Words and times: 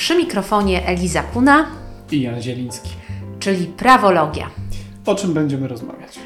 Przy 0.00 0.16
mikrofonie 0.16 0.86
Eliza 0.86 1.22
Kuna 1.22 1.66
i 2.10 2.22
Jan 2.22 2.42
Zieliński. 2.42 2.90
czyli 3.40 3.66
prawologia. 3.66 4.50
O 5.06 5.14
czym 5.14 5.34
będziemy 5.34 5.68
rozmawiać? 5.68 6.18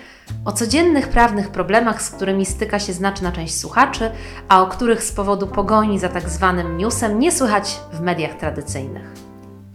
O 0.44 0.52
codziennych 0.52 1.08
prawnych 1.08 1.50
problemach, 1.50 2.02
z 2.02 2.10
którymi 2.10 2.46
styka 2.46 2.78
się 2.78 2.92
znaczna 2.92 3.32
część 3.32 3.54
słuchaczy, 3.58 4.10
a 4.48 4.62
o 4.62 4.66
których 4.66 5.04
z 5.04 5.12
powodu 5.12 5.46
pogoni 5.46 5.98
za 5.98 6.08
tak 6.08 6.30
zwanym 6.30 6.78
newsem 6.78 7.18
nie 7.18 7.32
słychać 7.32 7.80
w 7.92 8.00
mediach 8.00 8.34
tradycyjnych. 8.34 9.12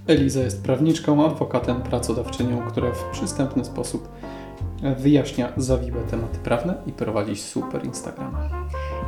Eliza 0.08 0.40
jest 0.40 0.64
prawniczką, 0.64 1.26
adwokatem, 1.26 1.82
pracodawczynią, 1.82 2.62
która 2.68 2.92
w 2.92 3.04
przystępny 3.04 3.66
sposób 3.66 4.10
wyjaśnia 4.98 5.50
zawiłe 5.58 6.02
tematy 6.02 6.40
prawne 6.40 6.76
i 6.86 6.92
prowadzi 6.92 7.36
super 7.36 7.86
Instagrama. 7.86 8.50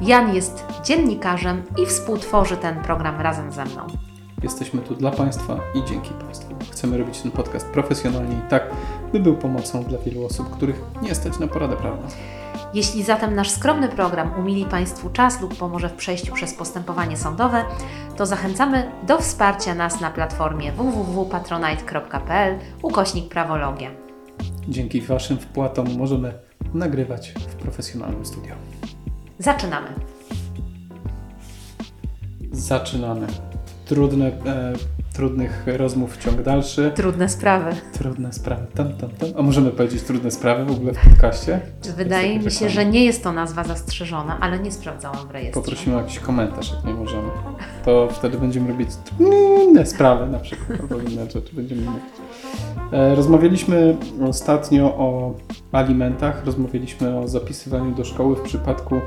Jan 0.01 0.35
jest 0.35 0.65
dziennikarzem 0.83 1.63
i 1.77 1.85
współtworzy 1.85 2.57
ten 2.57 2.83
program 2.83 3.21
razem 3.21 3.51
ze 3.51 3.65
mną. 3.65 3.87
Jesteśmy 4.43 4.81
tu 4.81 4.95
dla 4.95 5.11
Państwa 5.11 5.59
i 5.75 5.83
dzięki 5.89 6.13
Państwu. 6.13 6.55
Chcemy 6.71 6.97
robić 6.97 7.21
ten 7.21 7.31
podcast 7.31 7.67
profesjonalnie 7.67 8.35
i 8.35 8.49
tak, 8.49 8.63
by 9.11 9.19
był 9.19 9.37
pomocą 9.37 9.83
dla 9.83 9.99
wielu 9.99 10.25
osób, 10.25 10.49
których 10.49 10.81
nie 11.01 11.15
stać 11.15 11.39
na 11.39 11.47
poradę 11.47 11.75
prawną. 11.75 12.07
Jeśli 12.73 13.03
zatem 13.03 13.35
nasz 13.35 13.49
skromny 13.49 13.89
program 13.89 14.31
umili 14.39 14.65
Państwu 14.65 15.09
czas 15.09 15.41
lub 15.41 15.57
pomoże 15.57 15.89
w 15.89 15.93
przejściu 15.93 16.33
przez 16.33 16.53
postępowanie 16.53 17.17
sądowe, 17.17 17.65
to 18.17 18.25
zachęcamy 18.25 18.91
do 19.07 19.17
wsparcia 19.17 19.75
nas 19.75 20.01
na 20.01 20.11
platformie 20.11 20.71
www.patronite.pl 20.71 22.59
ukośnik 22.81 23.29
prawologia. 23.29 23.91
Dzięki 24.67 25.01
Waszym 25.01 25.37
wpłatom 25.37 25.97
możemy 25.97 26.33
nagrywać 26.73 27.31
w 27.31 27.55
profesjonalnym 27.55 28.25
studio. 28.25 28.55
Zaczynamy. 29.39 29.87
Zaczynamy. 32.51 33.27
Trudne, 33.91 34.25
e, 34.27 34.73
trudnych 35.13 35.63
rozmów 35.67 36.17
ciąg 36.17 36.41
dalszy. 36.41 36.91
Trudne 36.95 37.29
sprawy. 37.29 37.71
Trudne 37.93 38.33
sprawy. 38.33 38.65
Tam, 38.75 38.93
tam, 38.93 39.09
tam. 39.09 39.29
A 39.37 39.41
możemy 39.41 39.71
powiedzieć 39.71 40.01
trudne 40.03 40.31
sprawy 40.31 40.65
w 40.65 40.71
ogóle 40.71 40.93
w 40.93 41.09
podcaście? 41.09 41.59
Wydaje 41.97 42.39
mi 42.39 42.51
się, 42.51 42.69
że 42.69 42.85
nie 42.85 43.05
jest 43.05 43.23
to 43.23 43.31
nazwa 43.31 43.63
zastrzeżona, 43.63 44.37
ale 44.39 44.59
nie 44.59 44.71
sprawdzałam 44.71 45.27
w 45.27 45.31
rejestrze. 45.31 45.61
Poprosimy 45.61 45.95
o 45.95 45.99
jakiś 45.99 46.19
komentarz, 46.19 46.71
jak 46.71 46.85
nie 46.85 46.93
możemy. 46.93 47.29
To 47.85 48.07
wtedy 48.11 48.37
będziemy 48.37 48.67
robić 48.67 48.89
inne 49.67 49.85
sprawy 49.85 50.27
na 50.27 50.39
przykład, 50.39 50.81
albo 50.81 50.95
inne 50.95 51.31
rzeczy 51.31 51.55
będziemy 51.55 51.81
mówić. 51.81 52.03
E, 52.91 53.15
Rozmawialiśmy 53.15 53.97
ostatnio 54.29 54.85
o 54.85 55.33
alimentach, 55.71 56.45
rozmawialiśmy 56.45 57.19
o 57.19 57.27
zapisywaniu 57.27 57.95
do 57.95 58.03
szkoły 58.03 58.35
w 58.35 58.41
przypadku, 58.41 59.01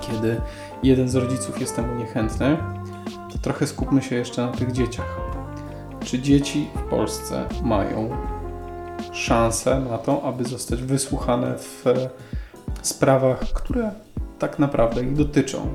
kiedy 0.00 0.40
jeden 0.82 1.08
z 1.08 1.14
rodziców 1.14 1.60
jest 1.60 1.76
temu 1.76 1.94
niechętny. 1.94 2.56
Trochę 3.42 3.66
skupmy 3.66 4.02
się 4.02 4.16
jeszcze 4.16 4.46
na 4.46 4.52
tych 4.52 4.72
dzieciach. 4.72 5.20
Czy 6.04 6.18
dzieci 6.18 6.68
w 6.74 6.82
Polsce 6.90 7.48
mają 7.62 8.10
szansę 9.12 9.80
na 9.80 9.98
to, 9.98 10.22
aby 10.22 10.44
zostać 10.44 10.82
wysłuchane 10.82 11.58
w 11.58 11.86
e, 11.86 12.10
sprawach, 12.82 13.40
które 13.40 13.90
tak 14.38 14.58
naprawdę 14.58 15.02
ich 15.02 15.12
dotyczą? 15.12 15.68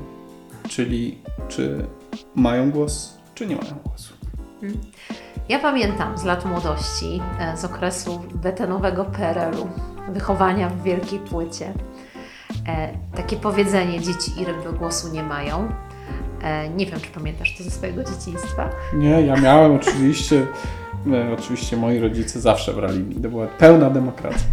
Czyli 0.68 1.18
czy 1.48 1.86
mają 2.34 2.70
głos, 2.70 3.18
czy 3.34 3.46
nie 3.46 3.56
mają 3.56 3.74
głosu? 3.84 4.14
Ja 5.48 5.58
pamiętam 5.58 6.18
z 6.18 6.24
lat 6.24 6.44
młodości, 6.44 7.20
e, 7.38 7.56
z 7.56 7.64
okresu 7.64 8.20
betonowego 8.34 9.04
PRL-u, 9.04 9.68
wychowania 10.12 10.68
w 10.68 10.82
wielkiej 10.82 11.18
płycie, 11.18 11.72
e, 12.68 12.88
takie 13.16 13.36
powiedzenie: 13.36 14.00
dzieci 14.00 14.40
i 14.40 14.44
ryby 14.44 14.72
głosu 14.78 15.08
nie 15.12 15.22
mają. 15.22 15.68
E, 16.42 16.68
Nie 16.68 16.86
wiem, 16.86 17.00
czy 17.00 17.10
pamiętasz 17.10 17.56
to 17.58 17.64
ze 17.64 17.70
swojego 17.70 18.04
dzieciństwa. 18.04 18.68
Nie, 18.94 19.22
ja 19.22 19.36
miałem 19.36 19.72
oczywiście, 19.76 20.46
e, 21.12 21.34
oczywiście 21.38 21.76
moi 21.76 21.98
rodzice 21.98 22.40
zawsze 22.40 22.72
brali, 22.72 23.04
to 23.22 23.28
była 23.28 23.46
pełna 23.46 23.90
demokracja. 23.90 24.46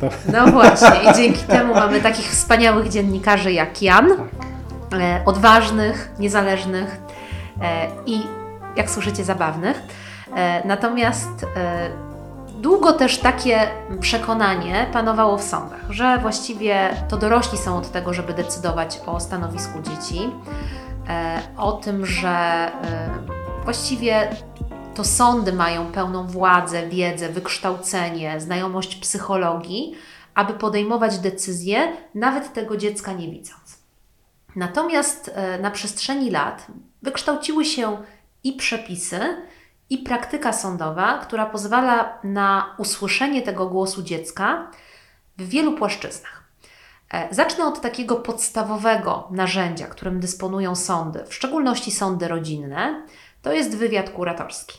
To, 0.00 0.08
No 0.32 0.46
właśnie, 0.46 1.10
i 1.10 1.16
dzięki 1.16 1.44
temu 1.44 1.74
mamy 1.74 2.00
takich 2.00 2.26
wspaniałych 2.26 2.88
dziennikarzy 2.88 3.52
jak 3.52 3.82
Jan, 3.82 4.08
tak. 4.90 5.00
e, 5.00 5.22
odważnych, 5.26 6.10
niezależnych 6.18 7.00
i, 8.06 8.20
jak 8.76 8.90
słyszycie, 8.90 9.24
zabawnych. 9.24 9.82
Natomiast 10.64 11.46
długo 12.60 12.92
też 12.92 13.18
takie 13.18 13.60
przekonanie 14.00 14.86
panowało 14.92 15.38
w 15.38 15.42
sądach, 15.42 15.80
że 15.90 16.18
właściwie 16.18 16.90
to 17.08 17.16
dorośli 17.16 17.58
są 17.58 17.76
od 17.76 17.92
tego, 17.92 18.12
żeby 18.14 18.34
decydować 18.34 19.00
o 19.06 19.20
stanowisku 19.20 19.78
dzieci, 19.82 20.30
o 21.56 21.72
tym, 21.72 22.06
że 22.06 22.28
e, 22.28 23.10
właściwie 23.64 24.30
to 24.94 25.04
sądy 25.04 25.52
mają 25.52 25.92
pełną 25.92 26.26
władzę, 26.26 26.88
wiedzę, 26.88 27.28
wykształcenie, 27.28 28.40
znajomość 28.40 28.96
psychologii, 28.96 29.94
aby 30.34 30.52
podejmować 30.52 31.18
decyzje, 31.18 31.96
nawet 32.14 32.52
tego 32.52 32.76
dziecka 32.76 33.12
nie 33.12 33.30
widząc. 33.30 33.78
Natomiast 34.56 35.30
e, 35.34 35.58
na 35.58 35.70
przestrzeni 35.70 36.30
lat 36.30 36.66
wykształciły 37.02 37.64
się 37.64 37.98
i 38.44 38.52
przepisy, 38.52 39.20
i 39.90 39.98
praktyka 39.98 40.52
sądowa, 40.52 41.18
która 41.18 41.46
pozwala 41.46 42.18
na 42.24 42.74
usłyszenie 42.78 43.42
tego 43.42 43.66
głosu 43.66 44.02
dziecka 44.02 44.70
w 45.38 45.48
wielu 45.48 45.72
płaszczyznach. 45.72 46.39
E, 47.14 47.34
Zacznę 47.34 47.66
od 47.66 47.80
takiego 47.80 48.16
podstawowego 48.16 49.28
narzędzia, 49.30 49.86
którym 49.86 50.20
dysponują 50.20 50.76
sądy, 50.76 51.24
w 51.26 51.34
szczególności 51.34 51.90
sądy 51.90 52.28
rodzinne, 52.28 53.06
to 53.42 53.52
jest 53.52 53.76
wywiad 53.76 54.10
kuratorski. 54.10 54.78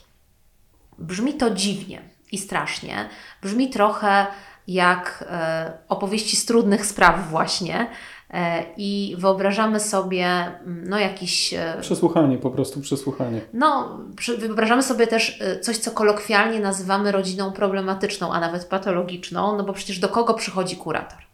Brzmi 0.99 1.33
to 1.33 1.49
dziwnie 1.49 2.01
i 2.31 2.37
strasznie. 2.37 3.09
Brzmi 3.41 3.69
trochę 3.69 4.27
jak 4.67 5.25
e, 5.29 5.73
opowieści 5.89 6.35
z 6.35 6.45
trudnych 6.45 6.85
spraw, 6.85 7.29
właśnie. 7.29 7.87
E, 8.29 8.63
I 8.77 9.15
wyobrażamy 9.19 9.79
sobie 9.79 10.25
mm, 10.25 10.83
no, 10.89 10.99
jakiś. 10.99 11.53
Przesłuchanie, 11.81 12.37
po 12.37 12.51
prostu 12.51 12.81
przesłuchanie. 12.81 13.41
no, 13.53 13.99
wyobrażamy 14.37 14.83
sobie 14.83 15.07
też 15.07 15.39
coś, 15.61 15.77
co 15.77 15.91
kolokwialnie 15.91 16.59
nazywamy 16.59 17.11
rodziną 17.11 17.51
problematyczną, 17.51 18.33
a 18.33 18.39
nawet 18.39 18.65
patologiczną, 18.65 19.57
no 19.57 19.63
bo 19.63 19.73
przecież 19.73 19.99
do 19.99 20.09
kogo 20.09 20.33
przychodzi 20.33 20.75
kurator? 20.75 21.30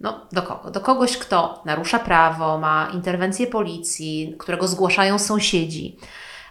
No, 0.00 0.26
do 0.32 0.42
kogo? 0.42 0.70
Do 0.70 0.80
kogoś, 0.80 1.18
kto 1.18 1.62
narusza 1.64 1.98
prawo, 1.98 2.58
ma 2.58 2.90
interwencję 2.94 3.46
policji, 3.46 4.36
którego 4.38 4.68
zgłaszają 4.68 5.18
sąsiedzi. 5.18 5.96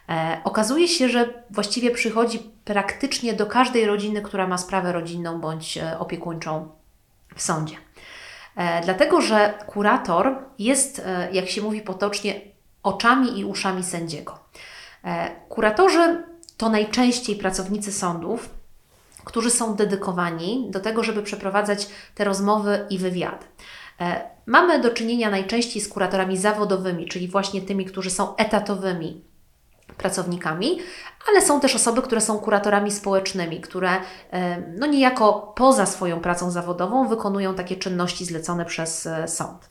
E, 0.09 0.41
okazuje 0.43 0.87
się, 0.87 1.09
że 1.09 1.43
właściwie 1.49 1.91
przychodzi 1.91 2.39
praktycznie 2.65 3.33
do 3.33 3.45
każdej 3.45 3.85
rodziny, 3.85 4.21
która 4.21 4.47
ma 4.47 4.57
sprawę 4.57 4.91
rodzinną 4.91 5.41
bądź 5.41 5.77
e, 5.77 5.99
opiekuńczą 5.99 6.69
w 7.35 7.41
sądzie. 7.41 7.75
E, 8.55 8.81
dlatego, 8.81 9.21
że 9.21 9.53
kurator 9.67 10.35
jest, 10.59 10.99
e, 10.99 11.27
jak 11.31 11.49
się 11.49 11.61
mówi 11.61 11.81
potocznie, 11.81 12.41
oczami 12.83 13.39
i 13.39 13.45
uszami 13.45 13.83
sędziego. 13.83 14.39
E, 15.03 15.29
kuratorzy 15.49 16.23
to 16.57 16.69
najczęściej 16.69 17.35
pracownicy 17.35 17.91
sądów, 17.91 18.49
którzy 19.25 19.49
są 19.49 19.75
dedykowani 19.75 20.67
do 20.69 20.79
tego, 20.79 21.03
żeby 21.03 21.23
przeprowadzać 21.23 21.87
te 22.15 22.23
rozmowy 22.23 22.85
i 22.89 22.97
wywiady. 22.97 23.45
E, 24.01 24.33
Mamy 24.45 24.81
do 24.81 24.89
czynienia 24.89 25.29
najczęściej 25.29 25.81
z 25.81 25.89
kuratorami 25.89 26.37
zawodowymi, 26.37 27.05
czyli 27.05 27.27
właśnie 27.27 27.61
tymi, 27.61 27.85
którzy 27.85 28.09
są 28.09 28.35
etatowymi 28.35 29.23
pracownikami, 29.97 30.79
ale 31.29 31.41
są 31.41 31.59
też 31.59 31.75
osoby, 31.75 32.01
które 32.01 32.21
są 32.21 32.39
kuratorami 32.39 32.91
społecznymi, 32.91 33.61
które 33.61 33.89
e, 34.31 34.61
no 34.77 34.87
niejako 34.87 35.53
poza 35.55 35.85
swoją 35.85 36.19
pracą 36.19 36.51
zawodową 36.51 37.07
wykonują 37.07 37.55
takie 37.55 37.75
czynności 37.75 38.25
zlecone 38.25 38.65
przez 38.65 39.05
e, 39.05 39.27
sąd. 39.27 39.69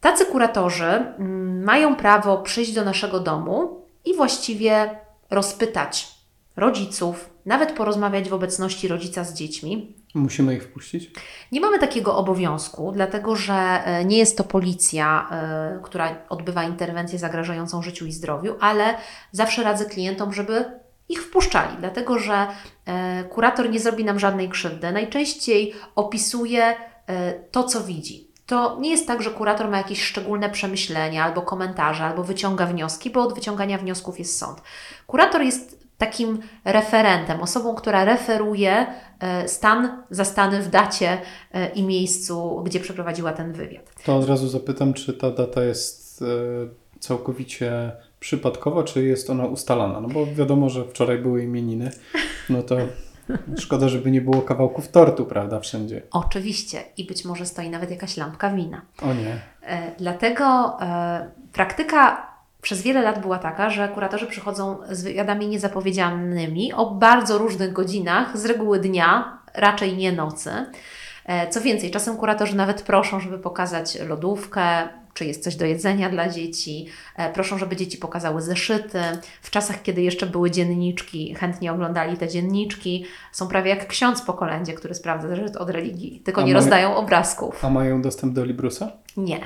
Tacy 0.00 0.26
kuratorzy 0.26 0.84
mm, 0.84 1.64
mają 1.64 1.96
prawo 1.96 2.38
przyjść 2.38 2.72
do 2.72 2.84
naszego 2.84 3.20
domu 3.20 3.82
i 4.04 4.14
właściwie 4.14 5.00
rozpytać 5.30 6.15
rodziców, 6.56 7.30
nawet 7.46 7.72
porozmawiać 7.72 8.28
w 8.28 8.34
obecności 8.34 8.88
rodzica 8.88 9.24
z 9.24 9.34
dziećmi, 9.34 9.94
Musimy 10.14 10.54
ich 10.54 10.64
wpuścić? 10.64 11.10
nie 11.52 11.60
mamy 11.60 11.78
takiego 11.78 12.16
obowiązku, 12.16 12.92
dlatego 12.92 13.36
że 13.36 13.54
e, 13.54 14.04
nie 14.04 14.18
jest 14.18 14.38
to 14.38 14.44
policja, 14.44 15.28
e, 15.30 15.80
która 15.82 16.16
odbywa 16.28 16.64
interwencję 16.64 17.18
zagrażającą 17.18 17.82
życiu 17.82 18.06
i 18.06 18.12
zdrowiu, 18.12 18.54
ale 18.60 18.94
zawsze 19.32 19.62
radzę 19.62 19.84
klientom, 19.84 20.32
żeby 20.32 20.64
ich 21.08 21.22
wpuszczali, 21.22 21.76
dlatego 21.80 22.18
że 22.18 22.46
e, 22.86 23.24
kurator 23.24 23.70
nie 23.70 23.80
zrobi 23.80 24.04
nam 24.04 24.18
żadnej 24.18 24.48
krzywdy. 24.48 24.92
Najczęściej 24.92 25.74
opisuje 25.94 26.74
to, 27.50 27.64
co 27.64 27.80
widzi. 27.84 28.30
To 28.46 28.76
nie 28.80 28.90
jest 28.90 29.06
tak, 29.06 29.22
że 29.22 29.30
kurator 29.30 29.68
ma 29.70 29.76
jakieś 29.78 30.02
szczególne 30.02 30.50
przemyślenia 30.50 31.24
albo 31.24 31.42
komentarze, 31.42 32.04
albo 32.04 32.24
wyciąga 32.24 32.66
wnioski, 32.66 33.10
bo 33.10 33.22
od 33.22 33.34
wyciągania 33.34 33.78
wniosków 33.78 34.18
jest 34.18 34.38
sąd. 34.38 34.62
Kurator 35.06 35.42
jest 35.42 35.85
takim 35.98 36.38
referentem, 36.64 37.40
osobą, 37.40 37.74
która 37.74 38.04
referuje 38.04 38.86
e, 39.20 39.48
stan 39.48 40.02
zastany 40.10 40.62
w 40.62 40.68
dacie 40.68 41.18
e, 41.52 41.68
i 41.68 41.82
miejscu, 41.82 42.62
gdzie 42.64 42.80
przeprowadziła 42.80 43.32
ten 43.32 43.52
wywiad. 43.52 43.94
To 44.04 44.16
od 44.16 44.28
razu 44.28 44.48
zapytam, 44.48 44.94
czy 44.94 45.12
ta 45.12 45.30
data 45.30 45.64
jest 45.64 46.22
e, 46.22 46.26
całkowicie 47.00 47.92
przypadkowa, 48.20 48.84
czy 48.84 49.04
jest 49.04 49.30
ona 49.30 49.46
ustalana? 49.46 50.00
No 50.00 50.08
bo 50.08 50.26
wiadomo, 50.26 50.70
że 50.70 50.84
wczoraj 50.84 51.18
były 51.18 51.42
imieniny, 51.42 51.90
no 52.50 52.62
to 52.62 52.76
szkoda, 53.58 53.88
żeby 53.88 54.10
nie 54.10 54.20
było 54.20 54.42
kawałków 54.42 54.88
tortu, 54.88 55.26
prawda, 55.26 55.60
wszędzie. 55.60 56.02
Oczywiście. 56.10 56.82
I 56.96 57.04
być 57.04 57.24
może 57.24 57.46
stoi 57.46 57.70
nawet 57.70 57.90
jakaś 57.90 58.16
lampka 58.16 58.50
wina. 58.50 58.82
O 59.02 59.14
nie. 59.14 59.40
Dlatego 59.98 60.76
e, 60.80 61.30
praktyka 61.52 62.25
przez 62.66 62.82
wiele 62.82 63.02
lat 63.02 63.20
była 63.20 63.38
taka, 63.38 63.70
że 63.70 63.88
kuratorzy 63.88 64.26
przychodzą 64.26 64.78
z 64.90 65.02
wywiadami 65.02 65.48
niezapowiedzianymi 65.48 66.72
o 66.72 66.90
bardzo 66.90 67.38
różnych 67.38 67.72
godzinach, 67.72 68.38
z 68.38 68.44
reguły 68.44 68.80
dnia, 68.80 69.38
raczej 69.54 69.96
nie 69.96 70.12
nocy. 70.12 70.50
E, 71.26 71.48
Co 71.48 71.60
więcej, 71.60 71.90
czasem 71.90 72.16
kuratorzy 72.16 72.56
nawet 72.56 72.82
proszą, 72.82 73.20
żeby 73.20 73.38
pokazać 73.38 73.98
lodówkę, 74.08 74.88
czy 75.14 75.24
jest 75.24 75.44
coś 75.44 75.56
do 75.56 75.66
jedzenia 75.66 76.10
dla 76.10 76.28
dzieci. 76.28 76.86
E, 77.16 77.32
Proszą, 77.32 77.58
żeby 77.58 77.76
dzieci 77.76 77.98
pokazały 77.98 78.42
zeszyty. 78.42 78.98
W 79.42 79.50
czasach, 79.50 79.82
kiedy 79.82 80.02
jeszcze 80.02 80.26
były 80.26 80.50
dzienniczki, 80.50 81.34
chętnie 81.34 81.72
oglądali 81.72 82.16
te 82.16 82.28
dzienniczki. 82.28 83.04
Są 83.32 83.48
prawie 83.48 83.70
jak 83.70 83.86
ksiądz 83.86 84.22
po 84.22 84.32
kolędzie, 84.34 84.72
który 84.74 84.94
sprawdza 84.94 85.28
zeszyt 85.28 85.56
od 85.56 85.70
religii, 85.70 86.20
tylko 86.24 86.40
A 86.40 86.44
nie 86.44 86.52
moje- 86.52 86.54
rozdają 86.64 86.96
obrazków. 86.96 87.64
A 87.64 87.70
mają 87.70 88.02
dostęp 88.02 88.34
do 88.34 88.44
Librusa? 88.44 88.90
Nie. 89.16 89.38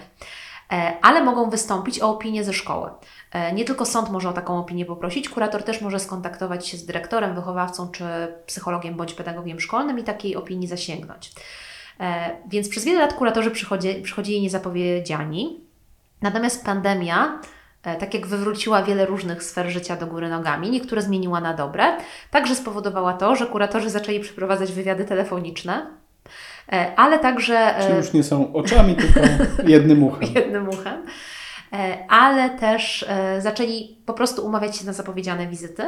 E, 0.73 0.97
Ale 1.03 1.25
mogą 1.25 1.51
wystąpić 1.51 2.01
o 2.01 2.11
opinię 2.11 2.45
ze 2.45 2.53
szkoły. 2.53 2.91
E, 3.33 3.53
Nie 3.53 3.65
tylko 3.65 3.85
sąd 3.85 4.11
może 4.11 4.29
o 4.29 4.33
taką 4.33 4.59
opinię 4.59 4.85
poprosić, 4.85 5.29
kurator 5.29 5.63
też 5.63 5.81
może 5.81 6.01
skontaktować 6.01 6.69
się 6.69 6.77
z 6.77 6.87
dyrektorem, 6.87 7.35
wychowawcą 7.35 7.89
czy 7.91 8.05
psychologiem 8.47 8.95
bądź 8.95 9.15
pedagogiem 9.15 9.61
szkolnym 9.61 9.99
i 9.99 10.03
takiej 10.05 10.37
opinii 10.37 10.69
zasięgnąć. 10.69 11.33
E, 12.01 12.31
Więc 12.49 12.69
przez 12.69 12.85
wiele 12.85 13.01
lat 13.01 13.15
kuratorzy 13.15 13.51
przychodzi, 13.51 14.03
przychodzili 14.03 14.41
niezapowiedziani. 14.41 15.61
Natomiast 16.23 16.65
pandemia, 16.65 17.41
tak 17.83 18.15
jak 18.15 18.27
wywróciła 18.27 18.83
wiele 18.83 19.07
różnych 19.07 19.43
sfer 19.43 19.71
życia 19.71 19.97
do 19.97 20.07
góry 20.07 20.29
nogami, 20.29 20.71
niektóre 20.71 21.03
zmieniła 21.03 21.41
na 21.41 21.55
dobre, 21.55 21.97
także 22.31 22.55
spowodowała 22.55 23.13
to, 23.13 23.37
że 23.37 23.47
kuratorzy 23.47 23.91
zaczęli 23.91 24.21
przeprowadzać 24.21 24.73
wywiady 24.73 25.05
telefoniczne, 25.05 25.87
ale 26.97 27.19
także. 27.19 27.77
e, 27.79 27.87
Czy 27.91 27.97
już 27.97 28.13
nie 28.13 28.23
są 28.23 28.53
oczami, 28.53 28.95
tylko 28.97 29.21
jednym 29.67 30.03
uchem? 30.05 30.29
jednym 30.35 30.69
uchem. 30.69 31.03
E, 31.73 31.99
Ale 32.09 32.51
też 32.51 33.05
e, 33.09 33.41
zaczęli 33.41 33.97
po 34.07 34.13
prostu 34.15 34.47
umawiać 34.47 34.77
się 34.77 34.87
na 34.87 34.93
zapowiedziane 34.93 35.47
wizyty. 35.47 35.83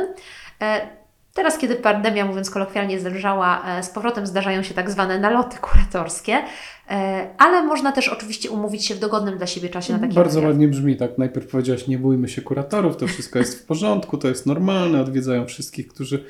E, 0.63 1.03
Teraz, 1.35 1.59
kiedy 1.59 1.75
pandemia, 1.77 2.25
mówiąc 2.25 2.51
kolokwialnie, 2.51 3.01
zelżała, 3.01 3.63
e, 3.79 3.83
z 3.83 3.91
powrotem 3.91 4.27
zdarzają 4.27 4.63
się 4.63 4.75
tak 4.75 4.91
zwane 4.91 5.19
naloty 5.19 5.57
kuratorskie, 5.59 6.39
e, 6.91 7.27
ale 7.39 7.63
można 7.63 7.93
też 7.93 8.09
oczywiście 8.09 8.51
umówić 8.51 8.87
się 8.87 8.95
w 8.95 8.99
dogodnym 8.99 9.39
dla 9.39 9.47
siebie 9.47 9.69
czasie 9.69 9.93
na 9.93 9.99
taki 9.99 10.15
Bardzo 10.15 10.41
wywiad. 10.41 10.51
ładnie 10.53 10.69
brzmi, 10.69 10.97
tak 10.97 11.19
najpierw 11.19 11.47
powiedziałaś, 11.51 11.87
nie 11.87 11.99
bójmy 11.99 12.29
się 12.29 12.43
kuratorów, 12.43 12.97
to 12.97 13.07
wszystko 13.07 13.39
jest 13.39 13.63
w 13.63 13.67
porządku, 13.67 14.19
to 14.19 14.29
jest 14.29 14.47
normalne, 14.47 15.01
odwiedzają 15.01 15.47
wszystkich, 15.47 15.89
którzy 15.89 16.25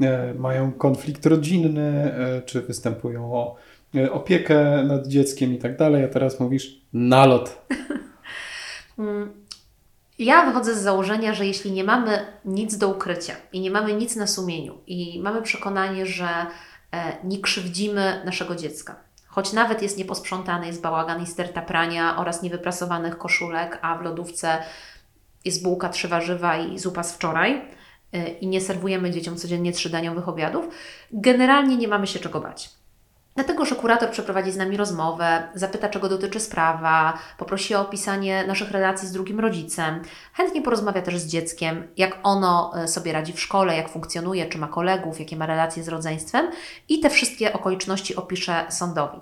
e, 0.00 0.34
mają 0.34 0.72
konflikt 0.72 1.26
rodzinny, 1.26 2.14
e, 2.14 2.42
czy 2.42 2.62
występują 2.62 3.32
o 3.34 3.56
e, 3.56 3.67
opiekę 4.12 4.84
nad 4.84 5.06
dzieckiem 5.06 5.54
i 5.54 5.58
tak 5.58 5.76
dalej, 5.76 6.04
a 6.04 6.08
teraz 6.08 6.40
mówisz 6.40 6.80
nalot. 6.92 7.58
Mm, 8.98 9.32
Ja 10.18 10.46
wychodzę 10.46 10.74
z 10.74 10.78
założenia, 10.82 11.34
że 11.34 11.46
jeśli 11.46 11.72
nie 11.72 11.84
mamy 11.84 12.26
nic 12.44 12.76
do 12.78 12.88
ukrycia 12.88 13.34
i 13.52 13.60
nie 13.60 13.70
mamy 13.70 13.92
nic 13.92 14.16
na 14.16 14.26
sumieniu 14.26 14.78
i 14.86 15.20
mamy 15.22 15.42
przekonanie, 15.42 16.06
że 16.06 16.28
e, 16.92 17.16
nie 17.24 17.38
krzywdzimy 17.38 18.22
naszego 18.24 18.54
dziecka, 18.56 18.96
choć 19.26 19.52
nawet 19.52 19.82
jest 19.82 19.98
nieposprzątany, 19.98 20.66
jest 20.66 20.82
bałagan 20.82 21.22
i 21.22 21.26
sterta 21.26 21.62
prania 21.62 22.16
oraz 22.16 22.42
niewyprasowanych 22.42 23.18
koszulek, 23.18 23.78
a 23.82 23.98
w 23.98 24.02
lodówce 24.02 24.58
jest 25.44 25.62
bułka, 25.62 25.88
trzy 25.88 26.08
warzywa 26.08 26.56
i 26.56 26.78
zupa 26.78 27.02
z 27.02 27.12
wczoraj 27.14 27.62
e, 28.12 28.28
i 28.28 28.46
nie 28.46 28.60
serwujemy 28.60 29.10
dzieciom 29.10 29.36
codziennie 29.36 29.72
trzydaniowych 29.72 30.28
obiadów, 30.28 30.68
generalnie 31.12 31.76
nie 31.76 31.88
mamy 31.88 32.06
się 32.06 32.18
czego 32.18 32.40
bać. 32.40 32.77
Dlatego, 33.38 33.64
że 33.64 33.74
kurator 33.74 34.10
przeprowadzi 34.10 34.52
z 34.52 34.56
nami 34.56 34.76
rozmowę, 34.76 35.42
zapyta, 35.54 35.88
czego 35.88 36.08
dotyczy 36.08 36.40
sprawa, 36.40 37.18
poprosi 37.38 37.74
o 37.74 37.80
opisanie 37.80 38.44
naszych 38.46 38.70
relacji 38.70 39.08
z 39.08 39.12
drugim 39.12 39.40
rodzicem, 39.40 40.02
chętnie 40.32 40.62
porozmawia 40.62 41.02
też 41.02 41.18
z 41.18 41.26
dzieckiem, 41.26 41.86
jak 41.96 42.18
ono 42.22 42.72
e, 42.76 42.88
sobie 42.88 43.12
radzi 43.12 43.32
w 43.32 43.40
szkole, 43.40 43.76
jak 43.76 43.88
funkcjonuje, 43.88 44.46
czy 44.46 44.58
ma 44.58 44.68
kolegów, 44.68 45.20
jakie 45.20 45.36
ma 45.36 45.46
relacje 45.46 45.82
z 45.82 45.88
rodzeństwem 45.88 46.50
i 46.88 47.00
te 47.00 47.10
wszystkie 47.10 47.52
okoliczności 47.52 48.16
opisze 48.16 48.66
sądowi. 48.68 49.18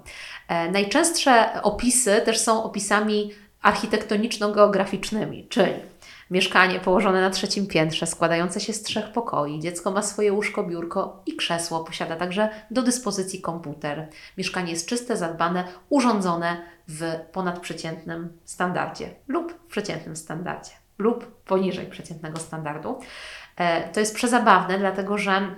E, 0.49 0.71
Najczęstsze 0.71 1.63
opisy 1.63 2.23
też 2.25 2.39
są 2.39 2.63
opisami 2.65 3.33
architektoniczno-geograficznymi, 3.63 5.49
czyli 5.49 5.73
Mieszkanie 6.31 6.81
położone 6.81 7.21
na 7.21 7.31
trzecim 7.31 7.67
piętrze, 7.67 8.07
składające 8.07 8.61
się 8.61 8.73
z 8.73 8.83
trzech 8.83 9.13
pokoi. 9.13 9.61
Dziecko 9.61 9.91
ma 9.91 10.03
swoje 10.03 10.33
łóżko, 10.33 10.65
biurko 10.65 11.23
i 11.27 11.37
krzesło. 11.37 11.85
Posiada 11.85 12.17
także 12.17 12.49
do 12.71 12.83
dyspozycji 12.83 13.41
komputer. 13.41 14.09
Mieszkanie 14.39 14.71
jest 14.71 14.89
czyste, 14.89 15.17
zadbane, 15.17 15.65
urządzone 15.89 16.63
w 16.89 17.03
ponadprzeciętnym 17.33 18.39
standardzie 18.45 19.15
lub 19.29 19.53
w 19.53 19.67
przeciętnym 19.67 20.17
standardzie 20.17 20.71
lub 20.99 21.43
poniżej 21.45 21.87
przeciętnego 21.87 22.39
standardu. 22.39 23.01
E, 23.57 23.89
To 23.89 24.01
jest 24.01 24.15
przezabawne, 24.15 24.79
dlatego 24.79 25.19
że 25.19 25.55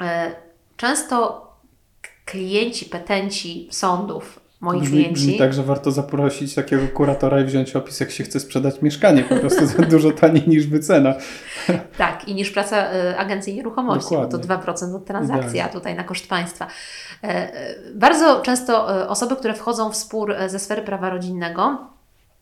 e, 0.00 0.34
często 0.76 1.46
klienci, 2.24 2.84
petenci 2.86 3.68
sądów, 3.70 4.40
moi 4.62 4.80
Brzmi, 4.80 4.90
klienci, 4.90 5.12
brzmi 5.12 5.38
tak, 5.38 5.54
że 5.54 5.62
warto 5.62 5.90
zaprosić 5.90 6.54
takiego 6.54 6.88
kuratora 6.88 7.40
i 7.40 7.44
wziąć 7.44 7.76
opis, 7.76 8.00
jak 8.00 8.10
się 8.10 8.24
chce 8.24 8.40
sprzedać 8.40 8.82
mieszkanie, 8.82 9.24
po 9.24 9.36
prostu 9.36 9.66
za 9.66 9.82
dużo 9.82 10.10
taniej 10.10 10.48
niż 10.48 10.66
wycena. 10.66 11.14
Tak, 11.98 12.28
i 12.28 12.34
niż 12.34 12.50
praca 12.50 12.94
y, 12.94 13.18
agencji 13.18 13.54
nieruchomości, 13.54 14.14
bo 14.14 14.26
to 14.26 14.38
Dokładnie. 14.38 14.74
2% 14.74 14.96
od 14.96 15.04
transakcji, 15.04 15.60
a 15.60 15.68
tutaj 15.68 15.94
na 15.94 16.04
koszt 16.04 16.28
państwa. 16.28 16.66
E, 17.24 17.28
e, 17.28 17.74
Bardzo 17.94 18.40
często 18.40 19.02
e, 19.02 19.08
osoby, 19.08 19.36
które 19.36 19.54
wchodzą 19.54 19.90
w 19.90 19.96
spór 19.96 20.32
e, 20.32 20.48
ze 20.48 20.58
sfery 20.58 20.82
prawa 20.82 21.10
rodzinnego, 21.10 21.78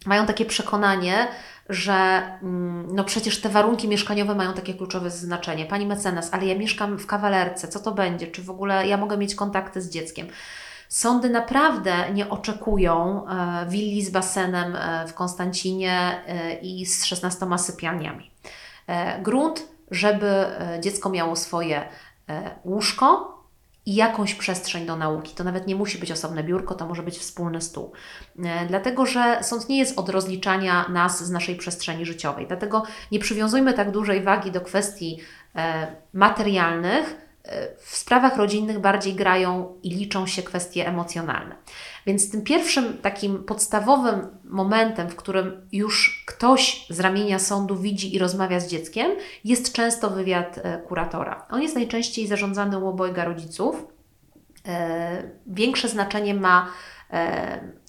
mają 0.07 0.27
takie 0.27 0.45
przekonanie, 0.45 1.29
że 1.69 2.23
mm, 2.43 2.87
no 2.95 3.05
przecież 3.05 3.41
te 3.41 3.49
warunki 3.49 3.89
mieszkaniowe 3.89 4.35
mają 4.35 4.53
takie 4.53 4.75
kluczowe 4.75 5.11
znaczenie. 5.11 5.67
Pani 5.67 5.87
mecenas, 5.87 6.29
ale 6.33 6.47
ja 6.47 6.59
mieszkam 6.59 6.99
w 6.99 7.07
kawalerce, 7.07 7.69
co 7.69 7.81
to 7.81 7.93
będzie? 7.93 8.27
Czy 8.27 8.43
w 8.43 8.51
ogóle 8.51 8.87
ja 8.87 8.97
mogę 8.97 9.17
mieć 9.17 9.35
kontakty 9.35 9.81
z 9.81 9.91
dzieckiem? 9.91 10.27
Sądy 10.91 11.31
naprawdę 11.31 12.13
nie 12.13 12.29
oczekują 12.29 13.27
e, 13.27 13.67
willi 13.69 14.03
z 14.05 14.11
basenem 14.11 14.77
e, 14.77 15.07
w 15.09 15.15
Konstancinie 15.15 16.23
e, 16.27 16.55
i 16.55 16.87
z 16.87 17.05
16 17.05 17.47
sypialniami. 17.59 18.31
Grunt, 19.23 19.69
żeby 19.91 20.47
dziecko 20.81 21.11
miało 21.11 21.37
swoje 21.37 21.89
łóżko 22.65 23.39
i 23.87 23.95
jakąś 23.95 24.35
przestrzeń 24.35 24.87
do 24.87 24.97
nauki. 24.97 25.35
To 25.35 25.45
nawet 25.45 25.67
nie 25.67 25.77
musi 25.77 25.99
być 25.99 26.13
osobne 26.13 26.45
biurko, 26.45 26.75
to 26.75 26.87
może 26.87 27.03
być 27.03 27.19
wspólny 27.19 27.61
stół. 27.61 27.93
Dlatego, 28.69 29.07
że 29.07 29.39
sąd 29.43 29.69
nie 29.69 29.79
jest 29.79 29.99
od 29.99 30.09
rozliczania 30.09 30.89
nas 30.89 31.25
z 31.25 31.31
naszej 31.31 31.57
przestrzeni 31.57 32.07
życiowej. 32.07 32.47
Dlatego 32.47 32.83
nie 33.13 33.19
przywiązujmy 33.19 33.73
tak 33.73 33.91
dużej 33.91 34.23
wagi 34.23 34.51
do 34.51 34.61
kwestii 34.61 35.21
materialnych. 36.13 37.30
W 37.79 37.97
sprawach 37.97 38.37
rodzinnych 38.37 38.79
bardziej 38.79 39.15
grają 39.15 39.79
i 39.83 39.91
liczą 39.91 40.27
się 40.27 40.43
kwestie 40.43 40.87
emocjonalne. 40.89 41.57
Więc 42.07 42.31
tym 42.31 42.43
pierwszym 42.43 42.99
takim 42.99 43.45
podstawowym 43.45 44.27
momentem, 44.45 45.09
w 45.09 45.17
którym 45.17 45.69
już 45.73 46.25
ktoś 46.27 46.87
z 46.91 47.01
ramienia 47.01 47.39
sądu 47.39 47.77
widzi 47.77 48.15
i 48.15 48.19
rozmawia 48.19 48.61
z 48.61 48.69
dzieckiem, 48.69 49.11
jest 49.45 49.73
często 49.73 50.11
wywiad 50.11 50.59
e, 50.63 50.79
kuratora. 50.79 51.47
On 51.51 51.63
jest 51.63 51.75
najczęściej 51.75 52.27
zarządzany 52.27 52.79
u 52.79 52.89
obojga 52.89 53.25
rodziców. 53.25 53.87
E, 54.69 55.23
Większe 55.47 55.89
znaczenie 55.89 56.35
ma 56.35 56.69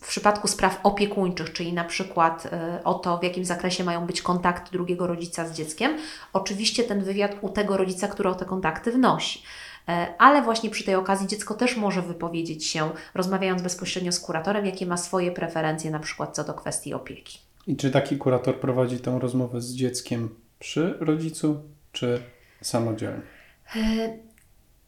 w 0.01 0.07
przypadku 0.07 0.47
spraw 0.47 0.79
opiekuńczych, 0.83 1.53
czyli 1.53 1.73
na 1.73 1.83
przykład 1.83 2.45
e, 2.45 2.83
o 2.83 2.93
to, 2.93 3.17
w 3.17 3.23
jakim 3.23 3.45
zakresie 3.45 3.83
mają 3.83 4.05
być 4.05 4.21
kontakty 4.21 4.71
drugiego 4.71 5.07
rodzica 5.07 5.47
z 5.47 5.53
dzieckiem. 5.53 5.97
Oczywiście 6.33 6.83
ten 6.83 7.03
wywiad 7.03 7.35
u 7.41 7.49
tego 7.49 7.77
rodzica, 7.77 8.07
który 8.07 8.29
o 8.29 8.35
te 8.35 8.45
kontakty 8.45 8.91
wnosi. 8.91 9.43
E, 9.89 10.13
Ale 10.17 10.41
właśnie 10.41 10.69
przy 10.69 10.83
tej 10.83 10.95
okazji 10.95 11.27
dziecko 11.27 11.53
też 11.53 11.77
może 11.77 12.01
wypowiedzieć 12.01 12.67
się, 12.67 12.89
rozmawiając 13.13 13.61
bezpośrednio 13.61 14.11
z 14.11 14.19
kuratorem, 14.19 14.65
jakie 14.65 14.85
ma 14.85 14.97
swoje 14.97 15.31
preferencje, 15.31 15.91
na 15.91 15.99
przykład 15.99 16.35
co 16.35 16.43
do 16.43 16.53
kwestii 16.53 16.93
opieki. 16.93 17.39
I 17.67 17.75
czy 17.77 17.91
taki 17.91 18.17
kurator 18.17 18.59
prowadzi 18.59 18.99
tę 18.99 19.19
rozmowę 19.21 19.61
z 19.61 19.73
dzieckiem 19.73 20.35
przy 20.59 20.97
rodzicu, 20.99 21.61
czy 21.91 22.21
samodzielnie? 22.61 23.21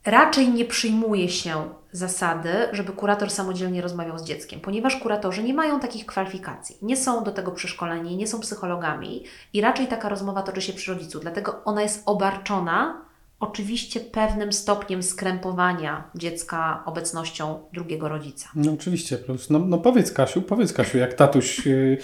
Raczej 0.06 0.50
nie 0.50 0.66
przyjmuje 0.66 1.30
się 1.30 1.70
zasady, 1.92 2.50
żeby 2.72 2.92
kurator 2.92 3.30
samodzielnie 3.32 3.82
rozmawiał 3.82 4.18
z 4.18 4.24
dzieckiem, 4.24 4.60
ponieważ 4.60 4.96
kuratorzy 4.96 5.44
nie 5.44 5.54
mają 5.54 5.80
takich 5.80 6.06
kwalifikacji, 6.06 6.78
nie 6.82 6.98
są 6.98 7.24
do 7.24 7.32
tego 7.32 7.52
przeszkoleni, 7.52 8.18
nie 8.18 8.28
są 8.28 8.40
psychologami 8.40 9.24
i 9.54 9.62
raczej 9.62 9.88
taka 9.88 10.10
rozmowa 10.10 10.42
toczy 10.42 10.62
się 10.62 10.74
przy 10.74 10.94
rodzicu, 10.94 11.20
dlatego 11.20 11.62
ona 11.66 11.82
jest 11.82 12.04
obarczona 12.06 13.02
oczywiście 13.40 14.00
pewnym 14.00 14.54
stopniem 14.54 15.04
skrępowania 15.04 16.04
dziecka 16.16 16.84
obecnością 16.86 17.60
drugiego 17.74 18.10
rodzica. 18.10 18.50
No 18.56 18.72
oczywiście, 18.72 19.18
plus, 19.18 19.50
no, 19.50 19.60
no 19.60 19.78
powiedz 19.78 20.12
Kasiu, 20.12 20.42
powiedz 20.42 20.74
Kasiu, 20.74 20.98
jak 20.98 21.14
tatuś 21.14 21.66
yy, 21.66 21.98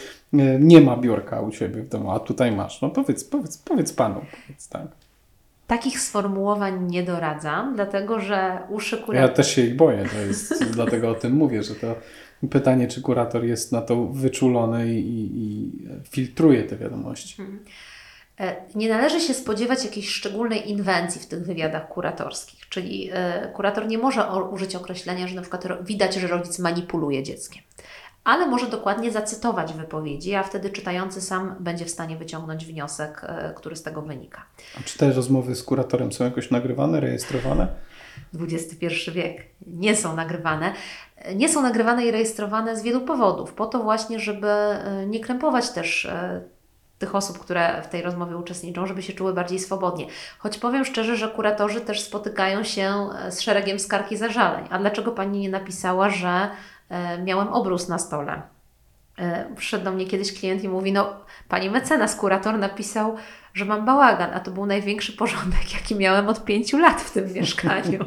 nie 0.59 0.81
ma 0.81 0.97
biurka 0.97 1.41
u 1.41 1.51
Ciebie 1.51 1.81
w 1.81 1.89
domu, 1.89 2.11
a 2.11 2.19
tutaj 2.19 2.51
masz, 2.51 2.81
no 2.81 2.89
powiedz, 2.89 3.23
powiedz, 3.23 3.57
powiedz 3.57 3.93
Panu, 3.93 4.21
powiedz 4.47 4.69
tak. 4.69 4.98
Takich 5.69 5.99
sformułowań 5.99 6.91
nie 6.91 7.03
doradzam, 7.03 7.75
dlatego 7.75 8.19
że 8.19 8.59
uszy 8.69 8.95
Ja 8.95 9.01
kuratora... 9.01 9.33
też 9.33 9.55
się 9.55 9.61
ich 9.61 9.75
boję, 9.75 10.05
to 10.13 10.17
jest, 10.19 10.63
dlatego 10.75 11.09
o 11.09 11.15
tym 11.15 11.33
mówię, 11.33 11.63
że 11.63 11.75
to 11.75 11.95
pytanie, 12.49 12.87
czy 12.87 13.01
kurator 13.01 13.45
jest 13.45 13.71
na 13.71 13.81
to 13.81 14.05
wyczulony 14.05 14.93
i, 14.93 14.99
i, 14.99 15.43
i 15.43 15.71
filtruje 16.09 16.63
te 16.63 16.77
wiadomości. 16.77 17.41
E, 18.39 18.55
Nie 18.75 18.89
należy 18.89 19.19
się 19.19 19.33
spodziewać 19.33 19.85
jakiejś 19.85 20.09
szczególnej 20.09 20.69
inwencji 20.71 21.21
w 21.21 21.25
tych 21.25 21.45
wywiadach 21.45 21.87
kuratorskich, 21.87 22.69
czyli 22.69 23.09
e, 23.13 23.51
kurator 23.55 23.87
nie 23.87 23.97
może 23.97 24.25
użyć 24.51 24.75
określenia, 24.75 25.27
że 25.27 25.35
na 25.35 25.41
przykład 25.41 25.85
widać, 25.85 26.15
że 26.15 26.27
rodzic 26.27 26.59
manipuluje 26.59 27.23
dzieckiem, 27.23 27.63
ale 28.23 28.47
może 28.47 28.67
dokładnie 28.67 29.11
zacytować 29.11 29.73
wypowiedzi, 29.73 30.35
a 30.35 30.43
wtedy 30.43 30.69
czytający 30.69 31.21
sam 31.21 31.55
będzie 31.59 31.85
w 31.85 31.89
stanie 31.89 32.17
wyciągnąć 32.17 32.65
wniosek, 32.65 33.21
e, 33.23 33.53
który 33.55 33.75
z 33.75 33.83
tego 33.83 34.01
wynika. 34.01 34.45
A 34.79 34.83
czy 34.83 34.97
te 34.97 35.11
rozmowy 35.11 35.55
z 35.55 35.63
kuratorem 35.63 36.11
są 36.11 36.23
jakoś 36.23 36.51
nagrywane, 36.51 36.99
rejestrowane? 36.99 37.67
XXI 38.39 39.11
wiek 39.11 39.45
nie 39.67 39.95
są 39.95 40.15
nagrywane. 40.15 40.73
Nie 41.35 41.49
są 41.49 41.61
nagrywane 41.61 42.05
i 42.05 42.11
rejestrowane 42.11 42.75
z 42.75 42.81
wielu 42.81 43.01
powodów, 43.01 43.53
po 43.53 43.65
to 43.65 43.83
właśnie, 43.83 44.19
żeby 44.19 44.47
e, 44.47 45.05
nie 45.07 45.19
krępować 45.19 45.69
też 45.69 46.05
e, 46.05 46.41
tych 46.99 47.15
osób, 47.15 47.39
które 47.39 47.81
w 47.81 47.87
tej 47.87 48.01
rozmowie 48.01 48.37
uczestniczą, 48.37 48.85
żeby 48.85 49.01
się 49.01 49.13
czuły 49.13 49.33
bardziej 49.33 49.59
swobodnie. 49.59 50.07
Choć 50.39 50.57
powiem 50.57 50.85
szczerze, 50.85 51.15
że 51.15 51.27
kuratorzy 51.27 51.81
też 51.81 52.01
spotykają 52.01 52.63
się 52.63 52.93
z 53.29 53.39
szeregiem 53.39 53.79
skarg 53.79 54.11
i 54.11 54.17
zażaleń. 54.17 54.65
A 54.69 54.79
dlaczego 54.79 55.11
Pani 55.11 55.39
nie 55.39 55.49
napisała, 55.49 56.09
że 56.09 56.49
miałem 57.25 57.47
obrus 57.47 57.87
na 57.87 57.99
stole? 57.99 58.41
E, 59.17 59.55
Przyszedł 59.55 59.83
do 59.83 59.91
mnie 59.91 60.05
kiedyś 60.07 60.39
klient 60.39 60.63
i 60.63 60.69
mówi, 60.69 60.91
no 60.91 61.13
Pani 61.49 61.69
mecenas, 61.69 62.15
kurator 62.15 62.57
napisał, 62.57 63.15
że 63.53 63.65
mam 63.65 63.85
bałagan, 63.85 64.29
a 64.33 64.39
to 64.39 64.51
był 64.51 64.65
największy 64.65 65.13
porządek, 65.13 65.73
jaki 65.79 65.95
miałem 65.95 66.27
od 66.27 66.45
pięciu 66.45 66.77
lat 66.77 67.01
w 67.01 67.11
tym 67.11 67.33
mieszkaniu. 67.35 68.05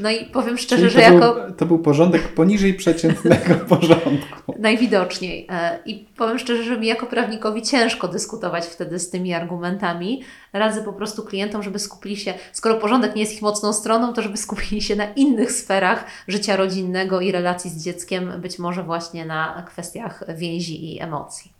No 0.00 0.10
i 0.10 0.24
powiem 0.24 0.58
szczerze, 0.58 0.90
Czyli 0.90 1.04
że 1.04 1.08
to, 1.08 1.14
jako 1.14 1.34
był, 1.34 1.54
to 1.54 1.66
był 1.66 1.78
porządek 1.78 2.28
poniżej 2.28 2.74
przeciętnego 2.74 3.54
porządku. 3.68 4.54
najwidoczniej. 4.58 5.46
E, 5.50 5.78
I 5.86 6.06
powiem 6.16 6.38
szczerze, 6.38 6.62
że 6.62 6.78
mi 6.80 6.86
jako 6.86 7.06
prawnikowi 7.06 7.62
ciężko 7.62 8.08
dyskutować 8.08 8.64
wtedy 8.66 8.98
z 8.98 9.10
tymi 9.10 9.34
argumentami. 9.34 10.22
Radzę 10.52 10.82
po 10.82 10.92
prostu 10.92 11.22
klientom, 11.22 11.62
żeby 11.62 11.78
skupili 11.78 12.16
się, 12.16 12.34
skoro 12.52 12.74
porządek 12.74 13.14
nie 13.14 13.20
jest 13.22 13.34
ich 13.34 13.42
mocną 13.42 13.72
stroną, 13.72 14.12
to 14.12 14.22
żeby 14.22 14.36
skupili 14.36 14.82
się 14.82 14.96
na 14.96 15.04
innych 15.12 15.52
sferach 15.52 16.04
życia 16.28 16.56
rodzinnego 16.56 17.20
i 17.20 17.32
relacji 17.32 17.70
z 17.70 17.84
dzieckiem, 17.84 18.32
być 18.40 18.58
może 18.58 18.82
właśnie 18.82 19.24
na 19.26 19.64
kwestiach 19.68 20.24
więzi 20.36 20.94
i 20.94 21.00
emocji. 21.00 21.52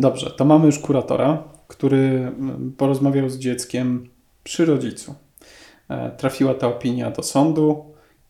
Dobrze, 0.00 0.30
to 0.30 0.44
mamy 0.44 0.66
już 0.66 0.78
kuratora, 0.78 1.42
który 1.68 1.98
mm, 1.98 2.72
porozmawiał 2.76 3.28
z 3.30 3.38
dzieckiem 3.38 4.08
przy 4.44 4.64
rodzicu. 4.64 5.14
E, 5.88 6.10
Trafiła 6.10 6.54
ta 6.54 6.68
opinia 6.68 7.10
do 7.10 7.22
sądu 7.22 7.84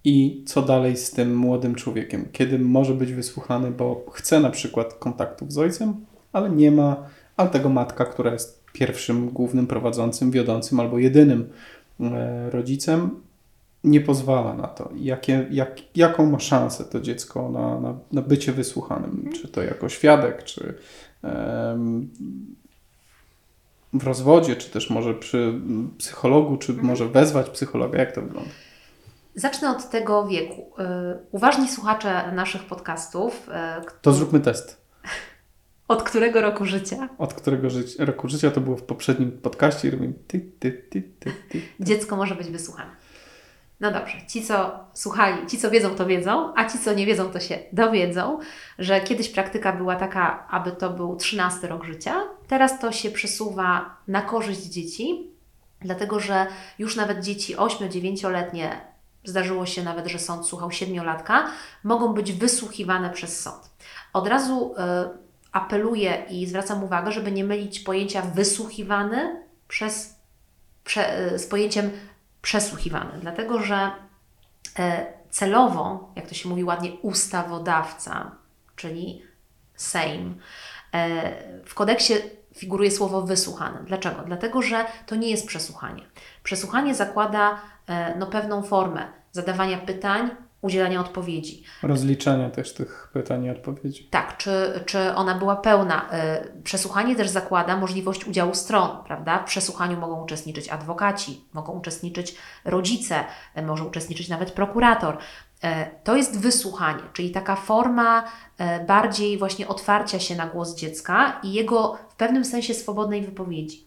i 0.04 0.45
co 0.47 0.62
dalej 0.62 0.97
z 0.97 1.11
tym 1.11 1.37
młodym 1.37 1.75
człowiekiem? 1.75 2.28
Kiedy 2.33 2.59
może 2.59 2.95
być 2.95 3.12
wysłuchany, 3.12 3.71
bo 3.71 4.04
chce 4.12 4.40
na 4.40 4.50
przykład 4.50 4.95
kontaktów 4.95 5.52
z 5.52 5.59
ojcem, 5.59 5.95
ale 6.33 6.50
nie 6.50 6.71
ma, 6.71 7.09
ale 7.37 7.50
tego 7.50 7.68
matka, 7.68 8.04
która 8.04 8.33
jest 8.33 8.64
pierwszym, 8.73 9.28
głównym 9.28 9.66
prowadzącym, 9.66 10.30
wiodącym 10.30 10.80
albo 10.80 10.99
jedynym 10.99 11.50
e, 12.00 12.50
rodzicem, 12.50 13.11
nie 13.85 14.00
pozwala 14.00 14.54
na 14.54 14.66
to. 14.66 14.90
Jakie, 14.97 15.47
jak, 15.50 15.97
jaką 15.97 16.26
ma 16.26 16.38
szansę 16.38 16.85
to 16.85 17.00
dziecko 17.00 17.50
na, 17.50 17.80
na, 17.80 17.95
na 18.12 18.23
bycie 18.23 18.52
wysłuchanym? 18.52 19.30
Czy 19.35 19.49
to 19.49 19.62
jako 19.62 19.88
świadek, 19.88 20.45
czy 20.45 20.75
em, 21.23 22.09
w 23.92 24.04
rozwodzie, 24.04 24.57
czy 24.57 24.71
też 24.71 24.90
może 24.90 25.14
przy 25.14 25.61
psychologu, 25.99 26.57
czy 26.57 26.73
może 26.73 27.09
wezwać 27.09 27.50
psychologa? 27.50 27.99
Jak 27.99 28.12
to 28.12 28.23
wygląda? 28.23 28.50
Zacznę 29.35 29.71
od 29.71 29.90
tego 29.90 30.26
wieku. 30.26 30.73
Y, 30.78 30.85
Uważni 31.30 31.68
słuchacze 31.68 32.33
naszych 32.33 32.64
podcastów, 32.64 33.49
y, 33.49 34.00
To 34.02 34.12
zróbmy 34.12 34.40
test. 34.40 34.80
od 35.88 36.02
którego 36.02 36.40
roku 36.40 36.64
życia 36.64 37.09
Od 37.18 37.35
którego 37.35 37.71
żyć, 37.71 37.99
roku 37.99 38.28
życia 38.28 38.50
to 38.50 38.61
było 38.61 38.76
w 38.76 38.83
poprzednim 38.83 39.33
podcaście 39.33 39.88
i 39.88 39.90
robimy 39.90 40.14
ty, 40.26 40.40
ty, 40.59 40.73
ty, 40.73 41.02
ty, 41.21 41.33
ty. 41.50 41.61
dziecko 41.80 42.16
może 42.16 42.35
być 42.35 42.50
wysłuchane. 42.50 42.90
No 43.80 43.90
dobrze, 43.90 44.16
ci 44.28 44.42
co 44.42 44.85
słuchali, 44.95 45.47
ci 45.47 45.59
co 45.59 45.71
wiedzą, 45.71 45.95
to 45.95 46.07
wiedzą, 46.07 46.52
a 46.57 46.64
ci 46.64 46.78
co 46.78 46.95
nie 46.95 47.07
wiedzą, 47.07 47.30
to 47.30 47.40
się 47.40 47.59
dowiedzą, 47.73 48.38
że 48.78 49.00
kiedyś 49.00 49.28
praktyka 49.28 49.73
była 49.73 49.97
taka, 49.97 50.47
aby 50.50 50.73
to 50.73 50.90
był 50.90 51.16
13 51.16 51.66
rok 51.66 51.85
życia. 51.85 52.23
Teraz 52.48 52.80
to 52.80 52.92
się 52.92 53.10
przesuwa 53.10 53.96
na 54.08 54.22
korzyść 54.22 54.60
dzieci, 54.60 55.30
dlatego 55.80 56.20
że 56.20 56.46
już 56.78 56.96
nawet 56.96 57.24
dzieci 57.24 57.56
8-9-letnie, 57.56 58.80
zdarzyło 59.24 59.66
się 59.66 59.82
nawet, 59.82 60.06
że 60.06 60.18
sąd 60.18 60.46
słuchał 60.46 60.68
7-latka, 60.68 61.42
mogą 61.84 62.14
być 62.14 62.32
wysłuchiwane 62.32 63.10
przez 63.10 63.40
sąd. 63.40 63.70
Od 64.12 64.26
razu 64.26 64.74
y, 64.74 64.76
apeluję 65.52 66.24
i 66.30 66.46
zwracam 66.46 66.84
uwagę, 66.84 67.12
żeby 67.12 67.32
nie 67.32 67.44
mylić 67.44 67.80
pojęcia 67.80 68.22
wysłuchiwany 68.22 69.42
przez, 69.68 70.16
prze, 70.84 71.32
y, 71.34 71.38
z 71.38 71.46
pojęciem 71.46 71.90
przesłuchiwany, 72.42 73.10
dlatego 73.20 73.62
że 73.62 73.90
e, 74.78 75.06
celowo, 75.30 76.12
jak 76.16 76.28
to 76.28 76.34
się 76.34 76.48
mówi 76.48 76.64
ładnie, 76.64 76.92
ustawodawca, 77.02 78.30
czyli 78.76 79.22
Sejm, 79.74 80.40
e, 80.94 81.62
w 81.64 81.74
kodeksie 81.74 82.14
figuruje 82.58 82.90
słowo 82.90 83.22
wysłuchany. 83.22 83.78
Dlaczego? 83.84 84.22
Dlatego, 84.26 84.62
że 84.62 84.84
to 85.06 85.16
nie 85.16 85.30
jest 85.30 85.46
przesłuchanie. 85.46 86.02
Przesłuchanie 86.42 86.94
zakłada 86.94 87.60
e, 87.86 88.18
no, 88.18 88.26
pewną 88.26 88.62
formę 88.62 89.06
zadawania 89.32 89.78
pytań, 89.78 90.30
udzielania 90.62 91.00
odpowiedzi. 91.00 91.62
Rozliczania 91.82 92.50
też 92.50 92.74
tych 92.74 93.10
pytań 93.12 93.44
i 93.44 93.50
odpowiedzi. 93.50 94.08
Tak, 94.10 94.36
czy, 94.36 94.80
czy 94.86 95.14
ona 95.14 95.34
była 95.34 95.56
pełna? 95.56 96.08
Y, 96.56 96.62
Przesłuchanie 96.62 97.16
też 97.16 97.28
zakłada 97.28 97.76
możliwość 97.76 98.26
udziału 98.26 98.54
stron, 98.54 98.88
prawda? 99.04 99.38
W 99.38 99.44
przesłuchaniu 99.44 100.00
mogą 100.00 100.22
uczestniczyć 100.24 100.68
adwokaci, 100.68 101.44
mogą 101.52 101.72
uczestniczyć 101.72 102.36
rodzice, 102.64 103.24
y, 103.58 103.62
może 103.62 103.84
uczestniczyć 103.84 104.28
nawet 104.28 104.50
prokurator. 104.50 105.18
Y, 105.64 105.68
To 106.04 106.16
jest 106.16 106.38
wysłuchanie, 106.40 107.02
czyli 107.12 107.30
taka 107.30 107.56
forma 107.56 108.24
y, 108.24 108.84
bardziej 108.86 109.38
właśnie 109.38 109.68
otwarcia 109.68 110.18
się 110.20 110.36
na 110.36 110.46
głos 110.46 110.74
dziecka 110.74 111.40
i 111.42 111.52
jego 111.52 111.98
w 112.10 112.14
pewnym 112.14 112.44
sensie 112.44 112.74
swobodnej 112.74 113.22
wypowiedzi. 113.22 113.86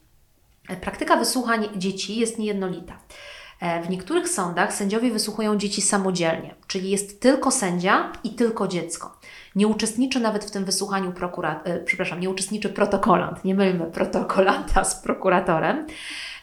Y, 0.72 0.76
Praktyka 0.76 1.18
wysłuchań 1.18 1.70
dzieci 1.76 2.16
jest 2.20 2.40
niejednolita. 2.40 2.98
E, 3.62 3.82
W 3.84 3.90
niektórych 3.90 4.30
sądach 4.30 4.74
sędziowie 4.74 5.12
wysłuchują 5.12 5.58
dzieci 5.58 5.82
samodzielnie, 5.82 6.56
czyli 6.68 6.90
jest 6.90 7.22
tylko 7.22 7.52
sędzia 7.52 8.12
i 8.24 8.30
tylko 8.30 8.68
dziecko. 8.68 9.18
Nie 9.56 9.68
uczestniczy 9.68 10.20
nawet 10.20 10.46
w 10.46 10.52
tym 10.52 10.66
wysłuchaniu 10.66 11.12
prokurat, 11.12 11.68
e, 11.68 11.80
przepraszam, 11.80 12.20
nie 12.20 12.30
uczestniczy 12.30 12.70
protokolant, 12.70 13.44
nie 13.46 13.56
mylmy 13.56 13.86
protokolanta 13.86 14.84
z 14.84 14.96
prokuratorem, 15.04 15.88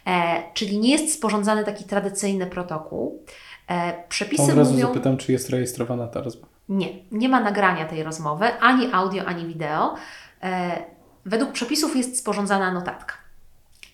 e, 0.07 0.43
czyli 0.55 0.79
nie 0.79 0.91
jest 0.91 1.15
sporządzany 1.15 1.65
taki 1.65 1.85
tradycyjny 1.85 2.47
protokół. 2.47 3.25
E, 3.69 4.03
przepisy 4.09 4.43
od 4.43 4.59
razu 4.59 4.73
mówią... 4.73 4.87
zapytam, 4.87 5.17
czy 5.17 5.33
jest 5.33 5.51
rejestrowana 5.51 6.07
ta 6.07 6.21
rozmowa. 6.21 6.49
Nie, 6.69 6.89
nie 7.13 7.29
ma 7.29 7.41
nagrania 7.41 7.85
tej 7.85 8.03
rozmowy, 8.03 8.47
ani 8.61 8.93
audio, 8.93 9.25
ani 9.25 9.47
wideo. 9.47 9.95
E, 10.43 10.83
według 11.27 11.53
przepisów 11.53 11.97
jest 11.97 12.19
sporządzana 12.19 12.73
notatka. 12.73 13.15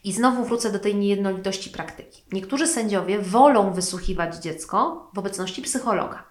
I 0.04 0.12
znowu 0.12 0.44
wrócę 0.44 0.72
do 0.72 0.78
tej 0.78 0.94
niejednolitości 0.94 1.70
praktyki. 1.70 2.22
Niektórzy 2.32 2.66
sędziowie 2.66 3.18
wolą 3.18 3.72
wysłuchiwać 3.72 4.36
dziecko 4.36 5.10
w 5.14 5.18
obecności 5.18 5.62
psychologa. 5.62 6.24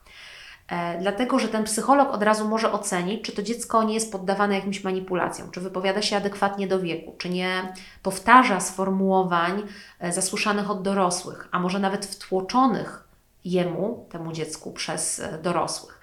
E, 0.67 0.99
dlatego, 1.01 1.39
że 1.39 1.47
ten 1.47 1.63
psycholog 1.63 2.13
od 2.13 2.23
razu 2.23 2.47
może 2.47 2.71
ocenić, 2.71 3.25
czy 3.25 3.31
to 3.31 3.43
dziecko 3.43 3.83
nie 3.83 3.93
jest 3.93 4.11
poddawane 4.11 4.55
jakimś 4.55 4.83
manipulacjom, 4.83 5.51
czy 5.51 5.61
wypowiada 5.61 6.01
się 6.01 6.17
adekwatnie 6.17 6.67
do 6.67 6.79
wieku, 6.79 7.15
czy 7.17 7.29
nie 7.29 7.73
powtarza 8.03 8.59
sformułowań 8.59 9.63
zasłyszanych 10.09 10.71
od 10.71 10.81
dorosłych, 10.81 11.47
a 11.51 11.59
może 11.59 11.79
nawet 11.79 12.05
wtłoczonych 12.05 13.03
jemu, 13.45 14.07
temu 14.11 14.31
dziecku, 14.31 14.71
przez 14.71 15.19
e, 15.19 15.37
dorosłych. 15.37 15.99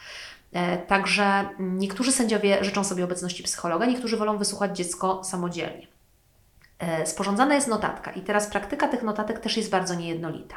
E, 0.52 0.78
Także 0.78 1.48
niektórzy 1.58 2.12
sędziowie 2.12 2.64
życzą 2.64 2.84
sobie 2.84 3.04
obecności 3.04 3.42
psychologa, 3.42 3.86
niektórzy 3.86 4.16
wolą 4.16 4.38
wysłuchać 4.38 4.76
dziecko 4.76 5.24
samodzielnie. 5.24 5.86
E, 6.78 7.06
Sporządzana 7.06 7.54
jest 7.54 7.68
notatka 7.68 8.10
i 8.10 8.20
teraz 8.20 8.46
praktyka 8.46 8.88
tych 8.88 9.02
notatek 9.02 9.38
też 9.38 9.56
jest 9.56 9.70
bardzo 9.70 9.94
niejednolita. 9.94 10.56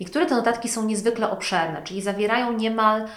Niektóre 0.00 0.26
te 0.26 0.34
notatki 0.34 0.68
są 0.68 0.84
niezwykle 0.84 1.30
obszerne, 1.30 1.82
czyli 1.82 2.02
zawierają 2.02 2.52
niemal 2.52 3.08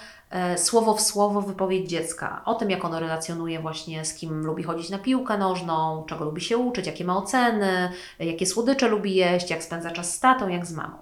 słowo 0.58 0.94
w 0.94 1.02
słowo 1.02 1.42
wypowiedź 1.42 1.90
dziecka 1.90 2.42
o 2.46 2.56
tym, 2.56 2.70
jak 2.70 2.86
ono 2.86 3.00
relacjonuje 3.00 3.60
właśnie 3.60 4.06
z 4.06 4.14
kim 4.14 4.46
lubi 4.46 4.64
chodzić 4.64 4.90
na 4.90 5.00
piłkę 5.00 5.38
nożną, 5.38 6.04
czego 6.08 6.26
lubi 6.26 6.42
się 6.42 6.58
uczyć, 6.58 6.88
jakie 6.88 7.06
ma 7.06 7.18
oceny, 7.18 7.92
jakie 8.20 8.46
słodycze 8.46 8.88
lubi 8.88 9.16
jeść, 9.16 9.50
jak 9.50 9.64
spędza 9.64 9.92
czas 9.92 10.16
z 10.16 10.20
tatą, 10.20 10.48
jak 10.48 10.66
z 10.66 10.74
mamą. 10.74 10.98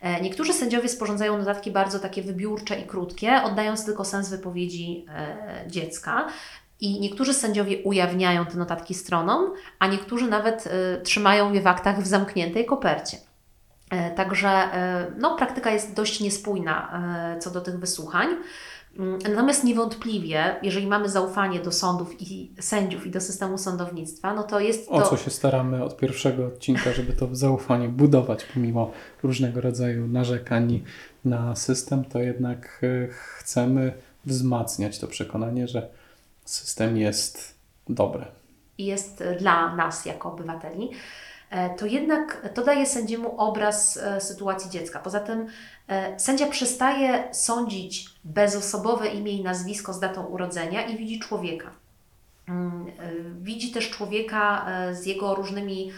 E, 0.00 0.20
niektórzy 0.20 0.52
sędziowie 0.52 0.88
sporządzają 0.88 1.38
notatki 1.38 1.70
bardzo 1.70 1.98
takie 1.98 2.22
wybiórcze 2.22 2.80
i 2.80 2.86
krótkie, 2.86 3.42
oddając 3.44 3.84
tylko 3.84 4.04
sens 4.04 4.30
wypowiedzi 4.30 5.06
e, 5.08 5.64
dziecka. 5.66 6.26
I 6.80 7.00
niektórzy 7.00 7.34
sędziowie 7.34 7.82
ujawniają 7.82 8.46
te 8.46 8.58
notatki 8.58 8.94
stronom, 8.94 9.52
a 9.78 9.86
niektórzy 9.86 10.28
nawet 10.28 10.66
y, 10.66 11.02
trzymają 11.02 11.52
je 11.52 11.60
w 11.60 11.66
aktach 11.66 12.02
w 12.02 12.06
zamkniętej 12.06 12.66
kopercie. 12.66 13.16
E, 13.90 14.10
także 14.10 14.48
e, 14.48 15.06
no, 15.16 15.36
praktyka 15.36 15.70
jest 15.70 15.94
dość 15.94 16.20
niespójna 16.20 17.02
e, 17.34 17.38
co 17.38 17.50
do 17.50 17.60
tych 17.60 17.78
wysłuchań. 17.78 18.28
Mm, 18.96 19.18
natomiast 19.28 19.64
niewątpliwie, 19.64 20.56
jeżeli 20.62 20.86
mamy 20.86 21.08
zaufanie 21.08 21.60
do 21.60 21.72
sądów 21.72 22.20
i 22.20 22.52
sędziów 22.60 23.06
i 23.06 23.10
do 23.10 23.20
systemu 23.20 23.58
sądownictwa, 23.58 24.34
no 24.34 24.42
to 24.42 24.60
jest 24.60 24.88
to... 24.88 24.94
O 24.94 25.02
co 25.02 25.16
się 25.16 25.30
staramy 25.30 25.84
od 25.84 25.96
pierwszego 25.96 26.46
odcinka, 26.46 26.92
żeby 26.92 27.12
to 27.12 27.28
zaufanie 27.32 27.88
budować, 27.88 28.44
pomimo 28.54 28.90
różnego 29.22 29.60
rodzaju 29.60 30.06
narzekań 30.06 30.84
na 31.24 31.56
system, 31.56 32.04
to 32.04 32.18
jednak 32.18 32.80
chcemy 33.10 33.92
wzmacniać 34.24 34.98
to 34.98 35.06
przekonanie, 35.06 35.68
że 35.68 35.88
system 36.44 36.96
jest 36.96 37.54
dobry. 37.88 38.24
I 38.78 38.86
jest 38.86 39.24
dla 39.38 39.76
nas 39.76 40.06
jako 40.06 40.32
obywateli. 40.32 40.90
E, 41.50 41.70
to 41.70 41.86
jednak 41.86 42.48
to 42.54 42.64
daje 42.64 42.86
sędziemu 42.86 43.40
obraz 43.40 43.96
e, 43.96 44.20
sytuacji 44.20 44.70
dziecka. 44.70 44.98
Poza 44.98 45.20
tym 45.20 45.46
e, 45.88 46.20
sędzia 46.20 46.46
przestaje 46.46 47.28
sądzić 47.32 48.06
bezosobowe 48.24 49.08
imię 49.08 49.32
i 49.32 49.42
nazwisko 49.42 49.92
z 49.92 50.00
datą 50.00 50.24
urodzenia 50.24 50.86
i 50.86 50.96
widzi 50.96 51.18
człowieka. 51.18 51.70
Mm, 52.48 52.86
widzi 53.40 53.72
też 53.72 53.90
człowieka 53.90 54.66
z 54.92 55.06
jego 55.06 55.34
różnymi 55.34 55.92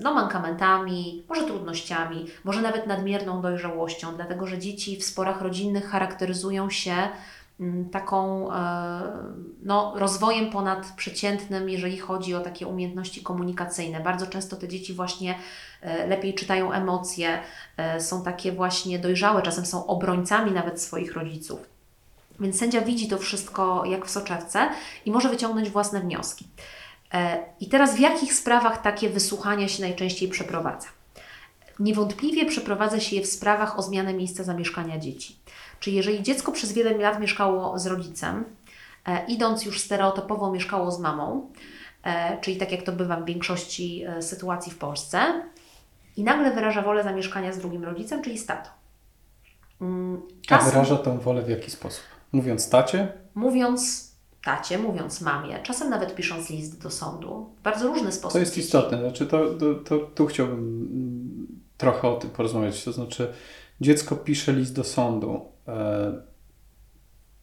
no, 0.00 0.14
mankamentami, 0.14 1.24
może 1.28 1.44
trudnościami, 1.44 2.26
może 2.44 2.62
nawet 2.62 2.86
nadmierną 2.86 3.42
dojrzałością, 3.42 4.16
dlatego 4.16 4.46
że 4.46 4.58
dzieci 4.58 4.96
w 4.96 5.04
sporach 5.04 5.40
rodzinnych 5.40 5.88
charakteryzują 5.88 6.70
się 6.70 6.96
taką 7.92 8.52
e, 8.52 9.02
no, 9.62 9.92
rozwojem 9.96 10.50
ponadprzeciętnym, 10.50 11.70
jeżeli 11.70 11.98
chodzi 11.98 12.34
o 12.34 12.40
takie 12.40 12.66
umiejętności 12.66 13.22
komunikacyjne. 13.22 14.00
Bardzo 14.00 14.26
często 14.26 14.56
te 14.56 14.68
dzieci 14.68 14.94
właśnie 14.94 15.38
e, 15.80 16.06
lepiej 16.06 16.34
czytają 16.34 16.72
emocje, 16.72 17.38
e, 17.76 18.00
są 18.00 18.22
takie 18.22 18.52
właśnie 18.52 18.98
dojrzałe, 18.98 19.42
czasem 19.42 19.66
są 19.66 19.86
obrońcami 19.86 20.50
nawet 20.50 20.82
swoich 20.82 21.12
rodziców. 21.12 21.60
Więc 22.40 22.58
sędzia 22.58 22.80
widzi 22.80 23.08
to 23.08 23.18
wszystko 23.18 23.84
jak 23.84 24.06
w 24.06 24.10
soczewce 24.10 24.68
i 25.04 25.10
może 25.10 25.28
wyciągnąć 25.28 25.70
własne 25.70 26.00
wnioski. 26.00 26.46
I 27.60 27.68
teraz 27.68 27.96
w 27.96 27.98
jakich 27.98 28.34
sprawach 28.34 28.82
takie 28.82 29.08
wysłuchania 29.08 29.68
się 29.68 29.82
najczęściej 29.82 30.28
przeprowadza? 30.28 30.88
Niewątpliwie 31.78 32.46
przeprowadza 32.46 33.00
się 33.00 33.16
je 33.16 33.22
w 33.22 33.26
sprawach 33.26 33.78
o 33.78 33.82
zmianę 33.82 34.14
miejsca 34.14 34.44
zamieszkania 34.44 34.98
dzieci. 34.98 35.36
Czyli 35.80 35.96
jeżeli 35.96 36.22
dziecko 36.22 36.52
przez 36.52 36.72
wiele 36.72 36.98
lat 36.98 37.20
mieszkało 37.20 37.78
z 37.78 37.86
rodzicem, 37.86 38.44
e, 39.06 39.26
idąc 39.28 39.64
już 39.64 39.80
stereotypowo 39.80 40.52
mieszkało 40.52 40.90
z 40.90 41.00
mamą, 41.00 41.50
e, 42.02 42.40
czyli 42.40 42.56
tak 42.56 42.72
jak 42.72 42.82
to 42.82 42.92
bywa 42.92 43.16
w 43.16 43.24
większości 43.24 44.04
e, 44.04 44.22
sytuacji 44.22 44.72
w 44.72 44.78
Polsce, 44.78 45.42
i 46.16 46.24
nagle 46.24 46.54
wyraża 46.54 46.82
wolę 46.82 47.04
zamieszkania 47.04 47.52
z 47.52 47.58
drugim 47.58 47.84
rodzicem, 47.84 48.22
czyli 48.22 48.38
z 48.38 48.46
tatą. 48.46 48.70
Mm, 49.80 50.22
czasem, 50.46 50.68
A 50.68 50.70
wyraża 50.70 50.96
tę 50.96 51.18
wolę 51.18 51.42
w 51.42 51.48
jaki 51.48 51.70
sposób? 51.70 52.04
Mówiąc 52.32 52.70
tacie? 52.70 53.12
Mówiąc 53.34 54.10
tacie, 54.44 54.78
mówiąc 54.78 55.20
mamie, 55.20 55.58
czasem 55.62 55.90
nawet 55.90 56.14
pisząc 56.14 56.50
list 56.50 56.82
do 56.82 56.90
sądu. 56.90 57.50
W 57.58 57.62
bardzo 57.62 57.86
różny 57.86 58.12
sposób. 58.12 58.32
To 58.32 58.38
jest 58.38 58.54
dzieci. 58.54 58.66
istotne. 58.66 58.98
Znaczy 58.98 59.26
to, 59.26 59.54
to, 59.54 59.74
to, 59.74 59.98
tu 59.98 60.26
chciałbym 60.26 60.58
mm, 60.58 61.46
trochę 61.76 62.08
o 62.08 62.16
tym 62.16 62.30
porozmawiać. 62.30 62.84
To 62.84 62.92
znaczy 62.92 63.32
dziecko 63.80 64.16
pisze 64.16 64.52
list 64.52 64.74
do 64.74 64.84
sądu 64.84 65.55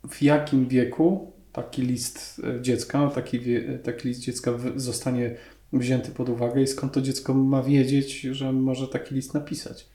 w 0.09 0.21
jakim 0.21 0.67
wieku 0.67 1.33
taki 1.51 1.81
list 1.81 2.41
e, 2.43 2.61
dziecka, 2.61 3.09
taki, 3.09 3.39
taki 3.83 4.07
list 4.07 4.21
dziecka 4.21 4.51
zostanie 4.75 5.35
wzięty 5.73 6.11
pod 6.11 6.29
uwagę 6.29 6.61
i 6.61 6.67
skąd 6.67 6.93
to 6.93 7.01
dziecko 7.01 7.33
ma 7.33 7.63
wiedzieć, 7.63 8.21
że 8.21 8.53
może 8.53 8.87
taki 8.87 9.15
list 9.15 9.33
napisać? 9.33 9.89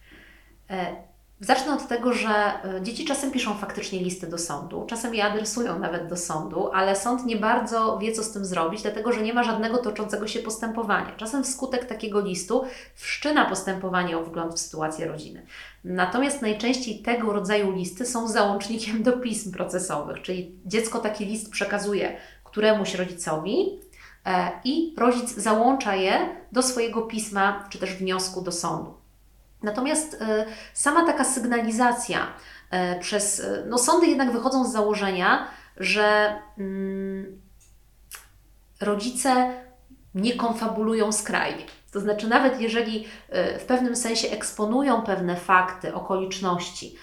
Zacznę 1.40 1.74
od 1.74 1.88
tego, 1.88 2.12
że 2.12 2.28
e, 2.28 2.82
dzieci 2.82 3.04
czasem 3.04 3.30
piszą 3.30 3.54
faktycznie 3.54 3.98
listy 3.98 4.26
do 4.26 4.38
sądu, 4.38 4.84
czasem 4.88 5.14
je 5.14 5.24
adresują 5.24 5.78
nawet 5.78 6.06
do 6.06 6.16
sądu, 6.16 6.70
ale 6.72 6.96
sąd 6.96 7.26
nie 7.26 7.36
bardzo 7.36 7.98
wie, 7.98 8.12
co 8.12 8.24
z 8.24 8.32
tym 8.32 8.44
zrobić, 8.44 8.82
dlatego 8.82 9.12
że 9.12 9.22
nie 9.22 9.34
ma 9.34 9.44
żadnego 9.44 9.78
toczącego 9.78 10.26
się 10.26 10.38
postępowania. 10.40 11.12
Czasem 11.16 11.44
wskutek 11.44 11.84
takiego 11.84 12.20
listu 12.20 12.64
wszczyna 12.94 13.44
postępowanie 13.44 14.18
o 14.18 14.24
wgląd 14.24 14.54
w 14.54 14.58
sytuację 14.58 15.06
rodziny. 15.06 15.46
Natomiast 15.84 16.42
najczęściej 16.42 16.98
tego 16.98 17.32
rodzaju 17.32 17.72
listy 17.72 18.06
są 18.06 18.28
załącznikiem 18.28 19.02
do 19.02 19.12
pism 19.12 19.52
procesowych, 19.52 20.22
czyli 20.22 20.52
dziecko 20.66 20.98
taki 20.98 21.26
list 21.26 21.50
przekazuje 21.50 22.16
któremuś 22.44 22.94
rodzicowi 22.94 23.80
e, 24.26 24.50
i 24.64 24.94
rodzic 24.98 25.34
załącza 25.34 25.94
je 25.94 26.36
do 26.52 26.62
swojego 26.62 27.02
pisma 27.02 27.68
czy 27.70 27.78
też 27.78 27.94
wniosku 27.94 28.40
do 28.40 28.52
sądu. 28.52 28.94
Natomiast 29.62 30.14
y, 30.14 30.18
sama 30.74 31.06
taka 31.06 31.24
sygnalizacja 31.24 32.26
y, 32.96 33.00
przez. 33.00 33.40
Y, 33.40 33.64
no, 33.68 33.78
sądy 33.78 34.06
jednak 34.06 34.32
wychodzą 34.32 34.64
z 34.64 34.72
założenia, 34.72 35.48
że 35.76 36.36
mm, 36.58 37.40
rodzice 38.80 39.52
nie 40.14 40.34
konfabulują 40.34 41.12
skrajnie. 41.12 41.64
To 41.92 42.00
znaczy, 42.00 42.28
nawet 42.28 42.60
jeżeli 42.60 43.06
w 43.58 43.64
pewnym 43.64 43.96
sensie 43.96 44.28
eksponują 44.28 45.02
pewne 45.02 45.36
fakty, 45.36 45.94
okoliczności, 45.94 46.96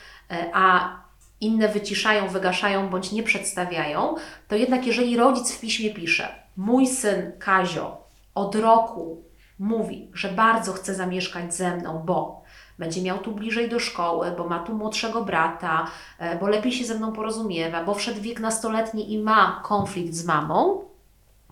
a 0.54 0.96
inne 1.41 1.68
wyciszają, 1.70 2.28
wygaszają 2.28 2.89
bądź 2.89 3.12
nie 3.12 3.24
przedstawiają, 3.24 4.15
to 4.48 4.56
jednak 4.56 4.88
jeżeli 4.88 5.18
rodzic 5.18 5.52
w 5.52 5.60
piśmie 5.60 5.94
pisze: 5.94 6.36
Mój 6.58 6.88
syn 6.88 7.32
Kazio 7.39 8.08
od 8.36 8.56
roku 8.56 9.24
mówi, 9.60 10.12
że 10.13 10.30
bardzo 10.30 10.74
chce 10.74 10.96
zamieszkać 10.96 11.54
ze 11.54 11.78
mną, 11.78 12.04
bo 12.06 12.44
będzie 12.79 13.01
miał 13.01 13.17
tu 13.17 13.31
bliżej 13.31 13.69
do 13.69 13.79
szkoły, 13.79 14.31
bo 14.38 14.47
ma 14.47 14.59
tu 14.59 14.73
młodszego 14.73 15.23
brata, 15.23 15.88
e, 16.19 16.39
bo 16.39 16.47
lepiej 16.47 16.71
się 16.71 16.85
ze 16.85 16.95
mną 16.95 17.11
porozumiewa, 17.11 17.83
bo 17.83 17.93
wszedł 17.93 18.21
wiek 18.21 18.39
nastoletni 18.39 19.13
i 19.13 19.17
ma 19.17 19.61
konflikt 19.63 20.13
z 20.13 20.25
mamą, 20.25 20.83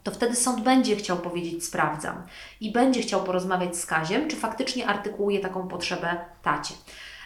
to 0.03 0.11
wtedy 0.11 0.35
sąd 0.35 0.61
będzie 0.61 0.95
chciał 0.95 1.17
powiedzieć 1.17 1.65
sprawdzam 1.65 2.15
i 2.61 2.71
będzie 2.71 3.01
chciał 3.01 3.23
porozmawiać 3.23 3.77
z 3.77 3.85
Kaziem, 3.85 4.27
czy 4.27 4.35
faktycznie 4.35 4.87
artykułuje 4.87 5.39
taką 5.39 5.67
potrzebę 5.67 6.17
tacie. 6.41 6.73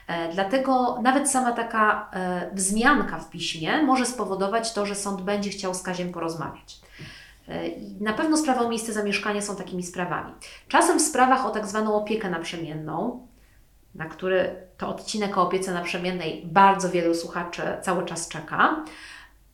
E, 0.07 0.33
dlatego 0.33 0.99
nawet 1.01 1.31
sama 1.31 1.51
taka 1.51 2.09
e, 2.13 2.51
wzmianka 2.53 3.19
w 3.19 3.29
piśmie 3.29 3.83
może 3.83 4.05
spowodować 4.05 4.73
to, 4.73 4.85
że 4.85 4.95
sąd 4.95 5.21
będzie 5.21 5.49
chciał 5.49 5.73
z 5.73 5.83
Kaziem 5.83 6.11
porozmawiać. 6.11 6.79
Na 7.99 8.13
pewno 8.13 8.37
sprawa 8.37 8.61
o 8.61 8.69
miejsce 8.69 8.93
zamieszkania 8.93 9.41
są 9.41 9.55
takimi 9.55 9.83
sprawami. 9.83 10.33
Czasem 10.67 10.99
w 10.99 11.01
sprawach 11.01 11.45
o 11.45 11.49
tak 11.49 11.67
zwaną 11.67 11.95
opiekę 11.95 12.29
naprzemienną, 12.29 13.27
na 13.97 14.05
który 14.05 14.67
to 14.77 14.89
odcinek 14.89 15.37
o 15.37 15.41
opiece 15.41 15.73
naprzemiennej 15.73 16.41
bardzo 16.45 16.89
wielu 16.89 17.15
słuchaczy 17.15 17.61
cały 17.81 18.05
czas 18.05 18.27
czeka. 18.27 18.85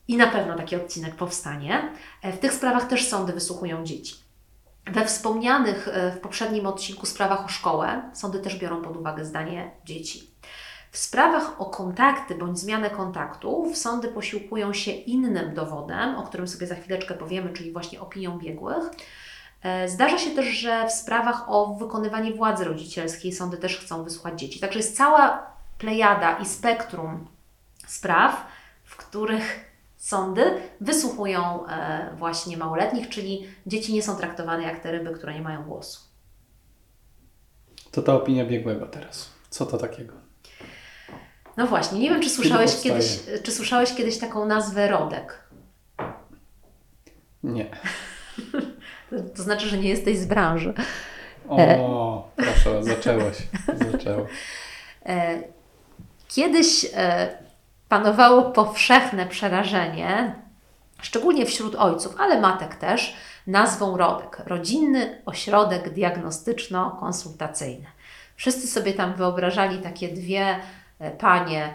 I 0.07 0.17
na 0.17 0.27
pewno 0.27 0.55
taki 0.55 0.75
odcinek 0.75 1.15
powstanie. 1.15 1.91
E, 2.21 2.33
w 2.33 2.39
tych 2.39 2.53
sprawach 2.53 2.87
też 2.87 3.07
sądy 3.07 3.33
wysłuchują 3.33 3.83
dzieci. 3.83 4.15
We 4.85 5.05
wspomnianych 5.05 5.87
e, 5.87 6.11
w 6.11 6.19
poprzednim 6.19 6.67
odcinku 6.67 7.05
sprawach 7.05 7.45
o 7.45 7.47
szkołę 7.47 8.11
sądy 8.13 8.39
też 8.39 8.59
biorą 8.59 8.81
pod 8.81 8.97
uwagę 8.97 9.25
zdanie 9.25 9.71
dzieci. 9.85 10.33
W 10.91 10.97
sprawach 10.97 11.61
o 11.61 11.65
kontakty 11.65 12.35
bądź 12.35 12.59
zmianę 12.59 12.89
kontaktów 12.89 13.77
sądy 13.77 14.07
posiłkują 14.07 14.73
się 14.73 14.91
innym 14.91 15.53
dowodem, 15.53 16.15
o 16.15 16.23
którym 16.23 16.47
sobie 16.47 16.67
za 16.67 16.75
chwileczkę 16.75 17.13
powiemy, 17.13 17.53
czyli 17.53 17.71
właśnie 17.71 18.01
opinią 18.01 18.39
biegłych. 18.39 18.83
E, 19.63 19.89
zdarza 19.89 20.17
się 20.17 20.31
też, 20.31 20.45
że 20.45 20.87
w 20.87 20.91
sprawach 20.91 21.49
o 21.49 21.75
wykonywanie 21.75 22.33
władzy 22.33 22.63
rodzicielskiej 22.63 23.31
sądy 23.31 23.57
też 23.57 23.77
chcą 23.77 24.03
wysłuchać 24.03 24.39
dzieci. 24.39 24.59
Także 24.59 24.79
jest 24.79 24.97
cała 24.97 25.53
plejada 25.77 26.37
i 26.37 26.45
spektrum 26.45 27.27
spraw, 27.87 28.45
w 28.83 28.95
których 28.95 29.73
sądy 29.97 30.61
wysłuchują 30.81 31.67
e, 31.67 32.15
właśnie 32.17 32.57
małoletnich, 32.57 33.09
czyli 33.09 33.47
dzieci 33.65 33.93
nie 33.93 34.03
są 34.03 34.15
traktowane 34.15 34.63
jak 34.63 34.79
te 34.79 34.91
ryby, 34.91 35.11
które 35.11 35.33
nie 35.33 35.41
mają 35.41 35.63
głosu. 35.63 35.99
To 37.91 38.01
ta 38.01 38.13
opinia 38.13 38.45
biegłego 38.45 38.85
teraz. 38.85 39.29
Co 39.49 39.65
to 39.65 39.77
takiego? 39.77 40.13
No 41.57 41.67
właśnie, 41.67 41.99
nie 41.99 42.09
wiem, 42.09 42.21
czy 42.21 42.29
słyszałeś, 42.29 42.81
kiedyś, 42.81 43.19
czy 43.43 43.51
słyszałeś 43.51 43.93
kiedyś 43.93 44.17
taką 44.17 44.45
nazwę 44.45 44.87
rodek. 44.87 45.43
Nie. 47.43 47.71
To 49.35 49.43
znaczy, 49.43 49.67
że 49.67 49.77
nie 49.77 49.89
jesteś 49.89 50.17
z 50.17 50.25
branży. 50.25 50.73
O, 51.49 52.27
proszę, 52.35 52.83
zaczęłaś. 52.83 53.37
Zaczęło. 53.91 54.27
E, 55.05 55.43
Kiedyś 56.35 56.85
e, 56.93 57.37
panowało 57.89 58.41
powszechne 58.41 59.25
przerażenie, 59.25 60.35
szczególnie 61.01 61.45
wśród 61.45 61.75
ojców, 61.75 62.15
ale 62.19 62.41
matek 62.41 62.75
też, 62.75 63.15
nazwą 63.47 63.97
RODEK 63.97 64.41
Rodzinny 64.45 65.21
Ośrodek 65.25 65.93
Diagnostyczno-Konsultacyjny. 65.93 67.85
Wszyscy 68.35 68.67
sobie 68.67 68.93
tam 68.93 69.13
wyobrażali 69.13 69.77
takie 69.77 70.09
dwie 70.09 70.55
e, 70.99 71.11
panie 71.11 71.63
e, 71.65 71.69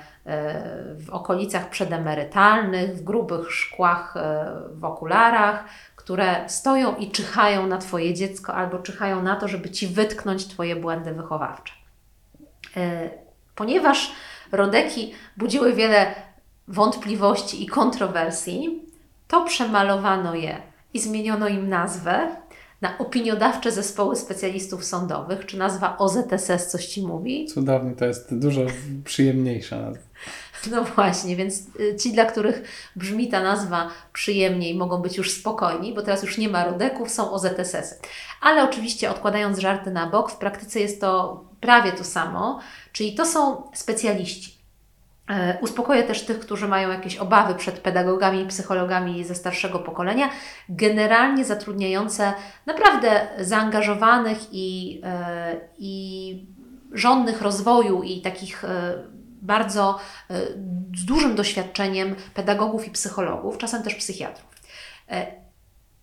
w 0.95 1.11
okolicach 1.11 1.71
przedemerytalnych, 1.71 2.97
w 2.97 3.05
grubych 3.05 3.53
szkłach, 3.53 4.17
e, 4.17 4.47
w 4.73 4.85
okularach, 4.85 5.65
które 6.09 6.45
stoją 6.47 6.97
i 6.97 7.11
czyhają 7.11 7.67
na 7.67 7.79
Twoje 7.79 8.15
dziecko 8.15 8.55
albo 8.55 8.79
czyhają 8.79 9.23
na 9.23 9.37
to, 9.37 9.49
żeby 9.49 9.71
Ci 9.71 9.87
wytknąć 9.87 10.47
Twoje 10.47 10.77
błędy 10.77 11.13
wychowawcze. 11.13 11.73
Ponieważ 13.55 14.13
rodeki 14.53 15.15
budziły 15.37 15.75
wiele 15.75 16.15
wątpliwości 16.69 17.63
i 17.63 17.67
kontrowersji, 17.67 18.83
to 19.29 19.45
przemalowano 19.45 20.35
je 20.35 20.63
i 20.95 21.01
zmieniono 21.01 21.49
im 21.49 21.69
nazwę 21.69 22.37
na 22.81 22.99
opiniodawcze 22.99 23.73
zespoły 23.73 24.17
specjalistów 24.17 24.85
sądowych. 24.85 25.47
Czy 25.47 25.59
nazwa 25.59 25.99
OZSS 25.99 26.67
coś 26.67 26.87
Ci 26.87 27.07
mówi? 27.07 27.47
Cudownie, 27.47 27.93
to 27.93 28.05
jest 28.05 28.39
dużo 28.39 28.61
przyjemniejsza 29.05 29.79
nazwa. 29.81 30.08
No 30.71 30.85
właśnie, 30.85 31.37
więc 31.37 31.63
y, 31.81 31.97
ci, 31.97 32.13
dla 32.13 32.25
których 32.25 32.63
brzmi 32.97 33.29
ta 33.29 33.43
nazwa 33.43 33.91
przyjemniej, 34.13 34.75
mogą 34.75 35.03
być 35.03 35.17
już 35.17 35.31
spokojni, 35.31 35.95
bo 35.95 36.03
teraz 36.03 36.23
już 36.23 36.39
nie 36.39 36.49
ma 36.49 36.65
rodeków, 36.65 37.11
są 37.11 37.31
OZSS. 37.31 38.01
Ale 38.41 38.65
oczywiście, 38.65 39.11
odkładając 39.11 39.59
żarty 39.59 39.91
na 39.91 40.07
bok, 40.07 40.31
w 40.31 40.37
praktyce 40.37 40.81
jest 40.81 41.01
to 41.01 41.45
prawie 41.61 41.93
to 41.93 42.05
samo, 42.05 42.61
czyli 42.93 43.15
to 43.15 43.27
są 43.27 43.71
specjaliści. 43.75 44.59
E, 45.31 45.59
uspokoję 45.61 46.03
też 46.03 46.25
tych, 46.25 46.41
którzy 46.41 46.69
mają 46.69 46.91
jakieś 46.91 47.17
obawy 47.17 47.55
przed 47.55 47.79
pedagogami 47.79 48.41
i 48.41 48.47
psychologami 48.47 49.25
ze 49.25 49.35
starszego 49.35 49.79
pokolenia, 49.79 50.31
generalnie 50.69 51.45
zatrudniające 51.45 52.33
naprawdę 52.67 53.29
zaangażowanych 53.41 54.39
i, 54.53 55.01
e, 55.05 55.61
i 55.79 56.47
żądnych 56.93 57.43
rozwoju 57.43 58.03
i 58.03 58.21
takich 58.21 58.65
e, 58.65 58.69
bardzo 59.43 59.99
z 60.97 61.05
dużym 61.05 61.35
doświadczeniem 61.35 62.15
pedagogów 62.35 62.87
i 62.87 62.91
psychologów, 62.91 63.59
czasem 63.59 63.83
też 63.83 63.95
psychiatrów. 63.95 64.49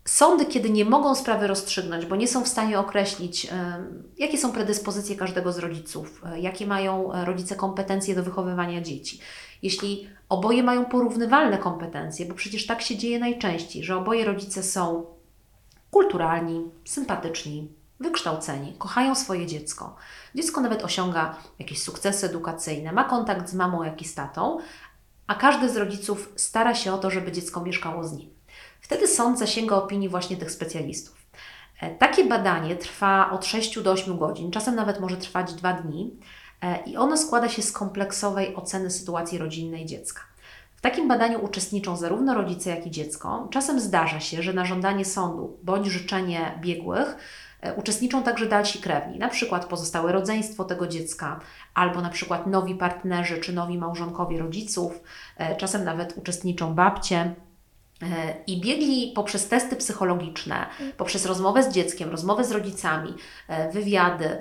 Sądy, 0.08 0.46
kiedy 0.46 0.70
nie 0.70 0.86
mogą 0.86 1.16
sprawy 1.16 1.48
rozstrzygnąć, 1.48 2.06
bo 2.06 2.16
nie 2.16 2.28
są 2.28 2.44
w 2.44 2.48
stanie 2.48 2.80
określić, 2.80 3.48
jakie 4.18 4.38
są 4.38 4.52
predyspozycje 4.52 5.16
każdego 5.16 5.52
z 5.52 5.60
rodziców, 5.60 6.22
e, 6.26 6.40
jakie 6.40 6.68
mają 6.68 7.14
e, 7.14 7.26
rodzice 7.26 7.56
kompetencje 7.56 8.16
do 8.16 8.24
wychowywania 8.24 8.82
dzieci. 8.82 9.20
Jeśli 9.62 10.10
oboje 10.30 10.64
mają 10.64 10.86
porównywalne 10.86 11.58
kompetencje, 11.58 12.26
bo 12.26 12.34
przecież 12.34 12.66
tak 12.66 12.82
się 12.82 12.98
dzieje 12.98 13.20
najczęściej, 13.20 13.84
że 13.84 13.98
oboje 13.98 14.26
rodzice 14.26 14.64
są 14.64 15.06
kulturalni, 15.92 16.62
sympatyczni, 16.86 17.72
wykształceni, 18.00 18.76
kochają 18.78 19.16
swoje 19.16 19.46
dziecko. 19.46 19.96
Dziecko 20.36 20.62
nawet 20.62 20.84
osiąga 20.84 21.36
jakieś 21.60 21.82
sukcesy 21.84 22.26
edukacyjne, 22.26 22.92
ma 22.92 23.04
kontakt 23.04 23.50
z 23.50 23.54
mamą, 23.54 23.84
jak 23.84 24.02
i 24.02 24.06
z 24.06 24.16
tatą, 24.16 24.58
a 25.28 25.36
każdy 25.36 25.70
z 25.70 25.78
rodziców 25.78 26.34
stara 26.36 26.76
się 26.76 26.94
o 26.94 26.98
to, 26.98 27.12
żeby 27.12 27.32
dziecko 27.32 27.62
mieszkało 27.62 28.04
z 28.04 28.14
nim. 28.14 28.30
Wtedy 28.82 29.08
sąd 29.08 29.40
zasięga 29.40 29.76
opinii 29.76 30.10
właśnie 30.10 30.38
tych 30.38 30.52
specjalistów. 30.52 31.16
E, 31.82 31.96
takie 31.96 32.26
badanie 32.26 32.76
trwa 32.76 33.32
od 33.32 33.46
6 33.46 33.80
do 33.82 33.92
8 33.92 34.18
godzin, 34.18 34.52
czasem 34.52 34.76
nawet 34.76 35.00
może 35.00 35.18
trwać 35.18 35.54
2 35.54 35.74
dni 35.74 36.20
e, 36.62 36.84
i 36.84 36.98
ono 36.98 37.18
składa 37.18 37.50
się 37.50 37.62
z 37.62 37.72
kompleksowej 37.72 38.56
oceny 38.56 38.92
sytuacji 38.92 39.38
rodzinnej 39.38 39.86
dziecka. 39.86 40.22
W 40.76 40.82
takim 40.82 41.08
badaniu 41.08 41.46
uczestniczą 41.46 41.98
zarówno 41.98 42.34
rodzice, 42.34 42.70
jak 42.70 42.88
i 42.88 42.92
dziecko. 42.92 43.48
Czasem 43.52 43.80
zdarza 43.80 44.20
się, 44.20 44.44
że 44.44 44.54
na 44.54 44.66
żądanie 44.66 45.06
sądu 45.06 45.58
bądź 45.64 45.88
życzenie 45.88 46.60
biegłych 46.62 47.18
uczestniczą 47.76 48.24
także 48.24 48.46
dalsi 48.46 48.80
krewni, 48.80 49.20
na 49.20 49.30
przykład 49.30 49.66
pozostałe 49.66 50.12
rodzeństwo 50.12 50.64
tego 50.64 50.88
dziecka, 50.88 51.40
albo 51.74 52.02
na 52.02 52.10
przykład 52.10 52.48
nowi 52.48 52.76
partnerzy 52.76 53.38
czy 53.38 53.54
nowi 53.54 53.78
małżonkowie 53.78 54.40
rodziców, 54.40 55.04
czasem 55.58 55.84
nawet 55.84 56.18
uczestniczą 56.18 56.76
babcie. 56.76 57.18
E, 57.18 57.55
I 58.48 58.62
biegli 58.62 59.12
poprzez 59.16 59.48
testy 59.48 59.76
psychologiczne, 59.76 60.66
poprzez 60.98 61.26
rozmowę 61.26 61.64
z 61.64 61.74
dzieckiem, 61.74 62.10
rozmowę 62.10 62.44
z 62.44 62.52
rodzicami, 62.52 63.14
e, 63.48 63.72
wywiady, 63.72 64.38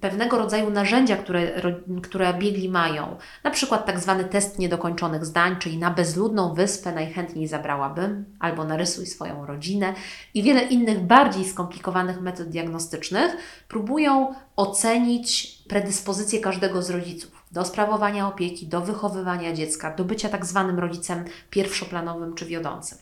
pewnego 0.00 0.38
rodzaju 0.38 0.70
narzędzia, 0.70 1.16
które, 1.16 1.60
które 2.02 2.34
biegli 2.34 2.68
mają, 2.68 3.16
na 3.44 3.50
przykład 3.50 3.86
tak 3.86 4.00
zwany 4.00 4.24
test 4.24 4.58
niedokończonych 4.58 5.24
zdań, 5.24 5.56
czyli 5.58 5.78
na 5.78 5.90
bezludną 5.90 6.54
wyspę 6.54 6.92
najchętniej 6.92 7.48
zabrałabym, 7.48 8.24
albo 8.38 8.64
narysuj 8.64 9.06
swoją 9.06 9.46
rodzinę 9.46 9.94
i 10.34 10.42
wiele 10.42 10.62
innych 10.62 11.00
bardziej 11.00 11.44
skomplikowanych 11.44 12.20
metod 12.20 12.48
diagnostycznych, 12.48 13.36
próbują 13.68 14.34
ocenić 14.56 15.58
predyspozycje 15.68 16.40
każdego 16.40 16.82
z 16.82 16.90
rodziców 16.90 17.39
do 17.50 17.64
sprawowania 17.64 18.28
opieki, 18.28 18.66
do 18.66 18.80
wychowywania 18.80 19.52
dziecka, 19.52 19.94
do 19.94 20.04
bycia 20.04 20.28
tak 20.28 20.46
zwanym 20.46 20.78
rodzicem 20.78 21.24
pierwszoplanowym 21.50 22.34
czy 22.34 22.46
wiodącym. 22.46 22.98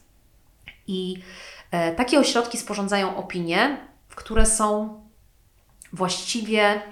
I 0.86 1.22
e, 1.70 1.92
takie 1.94 2.18
ośrodki 2.18 2.58
sporządzają 2.58 3.16
opinie, 3.16 3.78
które 4.14 4.46
są 4.46 5.00
właściwie 5.92 6.82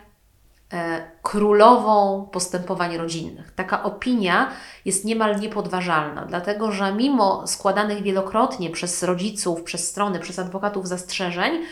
e, 0.72 1.10
królową 1.22 2.28
postępowań 2.32 2.96
rodzinnych. 2.96 3.52
Taka 3.54 3.82
opinia 3.82 4.50
jest 4.84 5.04
niemal 5.04 5.40
niepodważalna, 5.40 6.24
dlatego 6.24 6.72
że 6.72 6.92
mimo 6.92 7.46
składanych 7.46 8.02
wielokrotnie 8.02 8.70
przez 8.70 9.02
rodziców, 9.02 9.62
przez 9.62 9.88
strony, 9.88 10.18
przez 10.18 10.38
adwokatów 10.38 10.88
zastrzeżeń, 10.88 11.62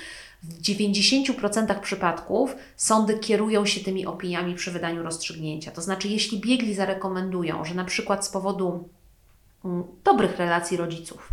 w 0.48 0.62
90% 0.62 1.80
przypadków 1.80 2.56
sądy 2.76 3.18
kierują 3.18 3.66
się 3.66 3.80
tymi 3.80 4.06
opiniami 4.06 4.54
przy 4.54 4.70
wydaniu 4.70 5.02
rozstrzygnięcia. 5.02 5.70
To 5.70 5.82
znaczy, 5.82 6.08
jeśli 6.08 6.40
biegli 6.40 6.74
zarekomendują, 6.74 7.64
że 7.64 7.74
na 7.74 7.84
przykład 7.84 8.26
z 8.26 8.28
powodu 8.28 8.88
mm, 9.64 9.84
dobrych 10.04 10.36
relacji 10.36 10.76
rodziców, 10.76 11.32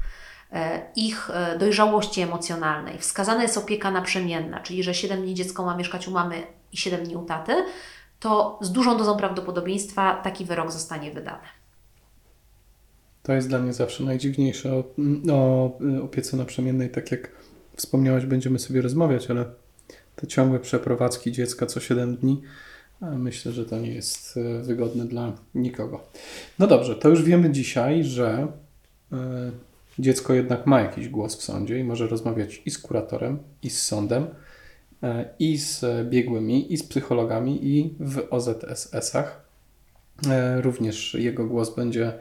e, 0.52 0.82
ich 0.96 1.30
e, 1.34 1.58
dojrzałości 1.58 2.22
emocjonalnej 2.22 2.98
wskazana 2.98 3.42
jest 3.42 3.58
opieka 3.58 3.92
naprzemienna, 3.92 4.60
czyli 4.60 4.84
że 4.84 4.94
7 4.94 5.22
dni 5.22 5.34
dziecko 5.34 5.66
ma 5.66 5.78
mieszkać 5.78 6.08
u 6.08 6.12
mamy 6.12 6.44
i 6.72 6.78
7 6.78 7.06
dni 7.06 7.16
u 7.16 7.26
taty, 7.26 7.54
to 8.20 8.60
z 8.62 8.72
dużą 8.72 8.98
dozą 8.98 9.18
prawdopodobieństwa 9.18 10.22
taki 10.24 10.46
wyrok 10.46 10.72
zostanie 10.72 11.12
wydany. 11.12 11.48
To 13.24 13.34
jest 13.34 13.50
dla 13.50 13.60
mnie 13.60 13.74
zawsze 13.74 14.04
najdziwniejsze 14.04 14.74
o, 14.74 14.84
o 15.34 15.72
opiece 16.04 16.38
naprzemiennej, 16.38 16.90
tak 16.90 17.12
jak 17.12 17.32
wspomniałaś, 17.76 18.26
będziemy 18.26 18.60
sobie 18.60 18.82
rozmawiać, 18.82 19.32
ale 19.32 19.46
te 20.16 20.28
ciągłe 20.28 20.60
przeprowadzki 20.60 21.32
dziecka 21.32 21.66
co 21.66 21.80
7 21.80 22.16
dni, 22.16 22.42
myślę, 23.02 23.52
że 23.52 23.66
to 23.66 23.80
nie 23.80 23.94
jest 23.94 24.38
e, 24.38 24.62
wygodne 24.62 25.06
dla 25.06 25.34
nikogo. 25.56 26.04
No 26.60 26.68
dobrze, 26.68 26.96
to 26.96 27.10
już 27.10 27.24
wiemy 27.24 27.52
dzisiaj, 27.52 28.04
że 28.04 28.48
e, 29.12 29.52
dziecko 30.00 30.34
jednak 30.34 30.66
ma 30.68 30.82
jakiś 30.82 31.10
głos 31.10 31.36
w 31.36 31.44
sądzie 31.44 31.80
i 31.80 31.84
może 31.84 32.08
rozmawiać 32.08 32.62
i 32.66 32.72
z 32.72 32.78
kuratorem, 32.78 33.40
i 33.64 33.70
z 33.70 33.82
sądem, 33.82 34.28
e, 35.04 35.30
i 35.40 35.58
z 35.58 35.86
biegłymi, 36.10 36.74
i 36.74 36.78
z 36.78 36.84
psychologami, 36.84 37.68
i 37.68 37.94
w 38.00 38.28
OZSS-ach. 38.30 39.42
Również 40.62 41.14
jego 41.14 41.48
głos 41.48 41.76
będzie 41.76 42.14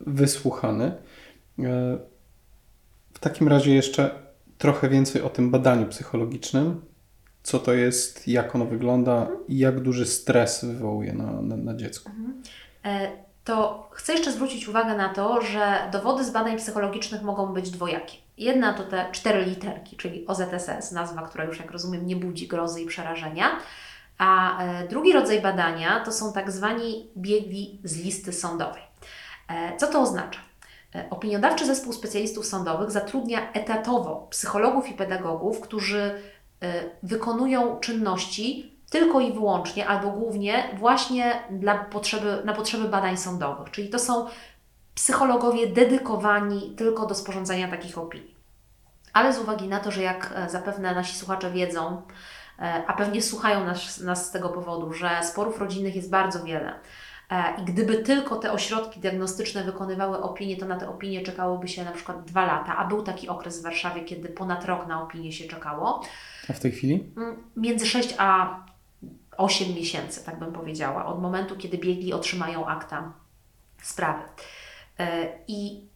wysłuchany. 0.00 0.92
W 3.12 3.18
takim 3.20 3.48
razie 3.48 3.74
jeszcze 3.74 4.23
trochę 4.64 4.88
więcej 4.88 5.22
o 5.22 5.28
tym 5.28 5.50
badaniu 5.50 5.86
psychologicznym, 5.86 6.80
co 7.42 7.58
to 7.58 7.72
jest, 7.72 8.28
jak 8.28 8.54
ono 8.54 8.64
wygląda 8.64 9.28
i 9.48 9.58
jak 9.58 9.80
duży 9.80 10.06
stres 10.06 10.64
wywołuje 10.64 11.12
na, 11.12 11.42
na, 11.42 11.56
na 11.56 11.76
dziecku. 11.76 12.10
Mhm. 12.10 12.42
E, 12.84 13.10
to 13.44 13.88
chcę 13.92 14.12
jeszcze 14.12 14.32
zwrócić 14.32 14.68
uwagę 14.68 14.96
na 14.96 15.08
to, 15.08 15.42
że 15.42 15.88
dowody 15.92 16.24
z 16.24 16.30
badań 16.30 16.56
psychologicznych 16.56 17.22
mogą 17.22 17.46
być 17.46 17.70
dwojakie. 17.70 18.16
Jedna 18.38 18.72
to 18.72 18.84
te 18.84 19.06
cztery 19.12 19.44
literki, 19.44 19.96
czyli 19.96 20.26
OZSS, 20.26 20.92
nazwa, 20.92 21.22
która 21.22 21.44
już 21.44 21.58
jak 21.58 21.70
rozumiem 21.70 22.06
nie 22.06 22.16
budzi 22.16 22.48
grozy 22.48 22.80
i 22.80 22.86
przerażenia. 22.86 23.46
A 24.18 24.62
e, 24.62 24.88
drugi 24.88 25.12
rodzaj 25.12 25.42
badania 25.42 26.00
to 26.00 26.12
są 26.12 26.32
tak 26.32 26.52
zwani 26.52 27.10
biegli 27.16 27.80
z 27.84 27.96
listy 27.96 28.32
sądowej. 28.32 28.82
E, 29.48 29.76
co 29.76 29.86
to 29.86 30.00
oznacza? 30.00 30.40
E, 30.94 31.10
opiniodawczy 31.10 31.66
zespół 31.66 31.92
specjalistów 31.92 32.46
sądowych 32.46 32.90
zatrudnia 32.90 33.52
etatowo 33.52 34.26
psychologów 34.30 34.88
i 34.88 34.94
pedagogów, 34.94 35.60
którzy 35.60 36.22
e, 36.62 36.84
wykonują 37.02 37.80
czynności 37.80 38.74
tylko 38.90 39.20
i 39.20 39.32
wyłącznie 39.32 39.86
albo 39.86 40.10
głównie 40.10 40.64
właśnie 40.78 41.42
dla 41.50 41.78
potrzeby, 41.84 42.42
na 42.44 42.52
potrzeby 42.52 42.88
badań 42.88 43.16
sądowych. 43.16 43.70
Czyli 43.70 43.88
to 43.88 43.98
są 43.98 44.26
psychologowie 44.94 45.66
dedykowani 45.66 46.74
tylko 46.76 47.06
do 47.06 47.14
sporządzania 47.14 47.68
takich 47.68 47.98
opinii. 47.98 48.34
Ale 49.12 49.32
z 49.32 49.38
uwagi 49.38 49.68
na 49.68 49.80
to, 49.80 49.90
że 49.90 50.02
jak 50.02 50.32
e, 50.36 50.50
zapewne 50.50 50.94
nasi 50.94 51.16
słuchacze 51.16 51.50
wiedzą, 51.50 52.02
a 52.86 52.92
pewnie 52.92 53.22
słuchają 53.22 53.64
nas, 53.64 54.00
nas 54.00 54.26
z 54.26 54.30
tego 54.30 54.48
powodu, 54.48 54.92
że 54.92 55.10
sporów 55.22 55.58
rodzinnych 55.58 55.96
jest 55.96 56.10
bardzo 56.10 56.44
wiele. 56.44 56.74
E, 57.30 57.60
I 57.60 57.64
gdyby 57.64 57.96
tylko 57.96 58.36
te 58.36 58.52
ośrodki 58.52 59.00
diagnostyczne 59.00 59.64
wykonywały 59.64 60.22
opinie, 60.22 60.56
to 60.56 60.66
na 60.66 60.76
te 60.76 60.88
opinie 60.88 61.22
czekałoby 61.22 61.68
się 61.68 61.84
na 61.84 61.92
przykład 61.92 62.24
dwa 62.24 62.46
lata, 62.46 62.76
a 62.76 62.84
był 62.88 63.02
taki 63.02 63.28
okres 63.28 63.60
w 63.60 63.62
Warszawie, 63.62 64.04
kiedy 64.04 64.28
ponad 64.28 64.64
rok 64.64 64.86
na 64.86 65.02
opinię 65.02 65.32
się 65.32 65.48
czekało. 65.48 66.02
A 66.50 66.52
w 66.52 66.60
tej 66.60 66.72
chwili? 66.72 67.12
Mm, 67.16 67.36
Między 67.56 67.86
6 67.86 68.14
a 68.18 68.60
8 69.36 69.74
miesięcy, 69.74 70.24
tak 70.24 70.38
bym 70.38 70.52
powiedziała, 70.52 71.06
od 71.06 71.22
momentu, 71.22 71.56
kiedy 71.56 71.78
biegli 71.78 72.12
otrzymają 72.12 72.66
akta 72.66 73.12
sprawy. 73.82 74.22
E, 74.98 75.28
I 75.48 75.88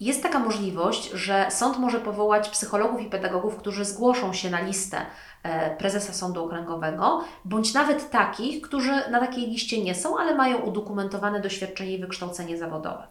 jest 0.00 0.22
taka 0.22 0.38
możliwość, 0.38 1.10
że 1.10 1.46
sąd 1.50 1.78
może 1.78 2.00
powołać 2.00 2.48
psychologów 2.48 3.00
i 3.00 3.10
pedagogów, 3.10 3.56
którzy 3.56 3.84
zgłoszą 3.84 4.32
się 4.32 4.50
na 4.50 4.60
listę 4.60 5.06
e, 5.42 5.76
prezesa 5.76 6.12
Sądu 6.12 6.44
Okręgowego, 6.44 7.24
bądź 7.44 7.74
nawet 7.74 8.10
takich, 8.10 8.62
którzy 8.62 8.92
na 9.10 9.20
takiej 9.20 9.46
liście 9.46 9.84
nie 9.84 9.94
są, 9.94 10.18
ale 10.18 10.34
mają 10.34 10.58
udokumentowane 10.58 11.40
doświadczenie 11.40 11.92
i 11.92 12.00
wykształcenie 12.00 12.58
zawodowe. 12.58 13.06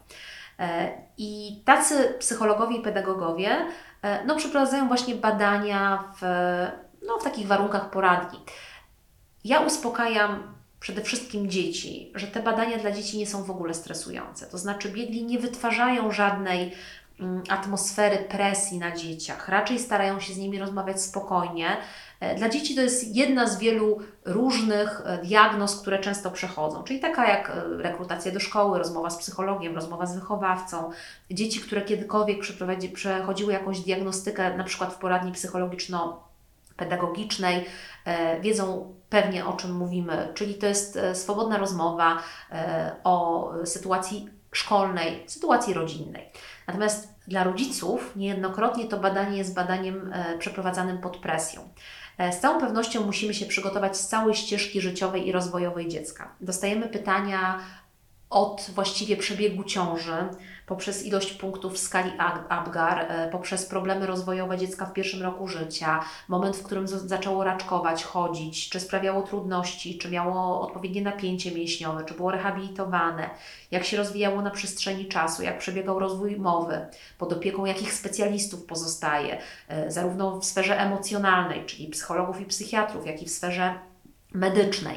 E, 0.58 0.90
I 1.18 1.62
tacy 1.64 2.14
psychologowie 2.18 2.76
i 2.76 2.82
pedagogowie 2.82 3.50
e, 4.02 4.24
no, 4.24 4.36
przeprowadzają 4.36 4.88
właśnie 4.88 5.14
badania 5.14 6.04
w, 6.20 6.22
no, 7.06 7.18
w 7.18 7.24
takich 7.24 7.46
warunkach 7.46 7.90
poradni. 7.90 8.38
Ja 9.44 9.60
uspokajam 9.60 10.59
przede 10.80 11.02
wszystkim 11.02 11.50
dzieci, 11.50 12.12
że 12.14 12.26
te 12.26 12.42
badania 12.42 12.78
dla 12.78 12.92
dzieci 12.92 13.18
nie 13.18 13.26
są 13.26 13.44
w 13.44 13.50
ogóle 13.50 13.74
stresujące. 13.74 14.46
To 14.46 14.58
znaczy, 14.58 14.88
biegli 14.88 15.24
nie 15.24 15.38
wytwarzają 15.38 16.12
żadnej 16.12 16.72
mm, 17.20 17.42
atmosfery 17.48 18.16
presji 18.16 18.78
na 18.78 18.96
dzieciach, 18.96 19.48
raczej 19.48 19.78
starają 19.78 20.20
się 20.20 20.32
z 20.32 20.38
nimi 20.38 20.58
rozmawiać 20.58 21.02
spokojnie. 21.02 21.76
E, 22.20 22.34
Dla 22.34 22.48
dzieci 22.48 22.74
to 22.74 22.80
jest 22.80 23.16
jedna 23.16 23.46
z 23.46 23.58
wielu 23.58 23.98
różnych 24.24 25.02
e, 25.04 25.18
diagnoz, 25.18 25.80
które 25.80 25.98
często 25.98 26.30
przechodzą, 26.30 26.82
czyli 26.82 27.00
taka 27.00 27.28
jak 27.28 27.50
e, 27.50 27.82
rekrutacja 27.82 28.32
do 28.32 28.40
szkoły, 28.40 28.78
rozmowa 28.78 29.10
z 29.10 29.18
psychologiem, 29.18 29.74
rozmowa 29.74 30.06
z 30.06 30.14
wychowawcą. 30.14 30.90
Dzieci, 31.30 31.60
które 31.60 31.82
kiedykolwiek 31.82 32.38
przechodziły 32.94 33.52
jakąś 33.52 33.80
diagnostykę, 33.80 34.56
na 34.56 34.64
przykład 34.64 34.92
w 34.94 34.98
poradni 34.98 35.32
psychologiczno 35.32 36.29
pedagogicznej, 36.80 37.66
e, 38.04 38.40
wiedzą 38.40 38.94
pewnie 39.08 39.46
o 39.46 39.52
czym 39.52 39.72
mówimy, 39.72 40.28
czyli 40.34 40.54
to 40.54 40.66
jest 40.66 40.96
e, 40.96 41.14
swobodna 41.14 41.58
rozmowa 41.58 42.18
e, 42.52 42.96
o 43.04 43.50
sytuacji 43.64 44.28
szkolnej, 44.52 45.24
sytuacji 45.26 45.74
rodzinnej. 45.74 46.32
Natomiast 46.66 47.14
dla 47.28 47.44
rodziców 47.44 48.16
niejednokrotnie 48.16 48.84
to 48.84 48.96
badanie 48.96 49.38
jest 49.38 49.54
badaniem 49.54 50.12
przeprowadzanym 50.38 50.98
pod 50.98 51.16
presją. 51.16 51.68
Z 52.30 52.40
całą 52.40 52.60
pewnością 52.60 53.06
musimy 53.06 53.34
się 53.34 53.46
przygotować 53.46 53.96
z 53.96 54.08
całej 54.08 54.34
ścieżki 54.34 54.80
życiowej 54.80 55.28
i 55.28 55.32
rozwojowej 55.32 55.88
dziecka. 55.88 56.34
Dostajemy 56.40 56.88
pytania 56.88 57.58
od 58.30 58.70
właściwie 58.74 59.16
przebiegu 59.16 59.64
ciąży, 59.64 60.28
poprzez 60.66 61.06
ilość 61.06 61.32
punktów 61.32 61.74
w 61.74 61.78
skali 61.78 62.12
Apgar, 62.48 62.98
e, 62.98 63.28
poprzez 63.32 63.66
problemy 63.66 64.06
rozwojowe 64.06 64.58
dziecka 64.58 64.86
w 64.86 64.92
pierwszym 64.92 65.22
roku 65.22 65.48
życia, 65.48 66.04
moment, 66.28 66.56
w 66.56 66.62
którym 66.62 66.88
zaczęło 66.88 67.44
raczkować, 67.44 68.04
chodzić, 68.04 68.68
czy 68.68 68.80
sprawiało 68.80 69.22
trudności, 69.22 69.98
czy 69.98 70.10
miało 70.10 70.60
odpowiednie 70.60 71.02
napięcie 71.02 71.52
mięśniowe, 71.52 72.04
czy 72.04 72.14
było 72.14 72.30
rehabilitowane, 72.30 73.30
jak 73.70 73.84
się 73.84 73.96
rozwijało 73.96 74.42
na 74.42 74.50
przestrzeni 74.50 75.06
czasu, 75.06 75.42
jak 75.42 75.58
przebiegał 75.58 75.98
rozwój 75.98 76.36
mowy, 76.36 76.86
pod 77.18 77.32
opieką 77.32 77.64
jakich 77.64 77.92
specjalistów 77.92 78.64
pozostaje, 78.64 79.38
e, 79.68 79.90
zarówno 79.90 80.40
w 80.40 80.44
sferze 80.44 80.80
emocjonalnej, 80.80 81.66
czyli 81.66 81.88
psychologów 81.88 82.40
i 82.40 82.44
psychiatrów, 82.44 83.06
jak 83.06 83.22
i 83.22 83.26
w 83.26 83.30
sferze 83.30 83.74
medycznej. 84.34 84.96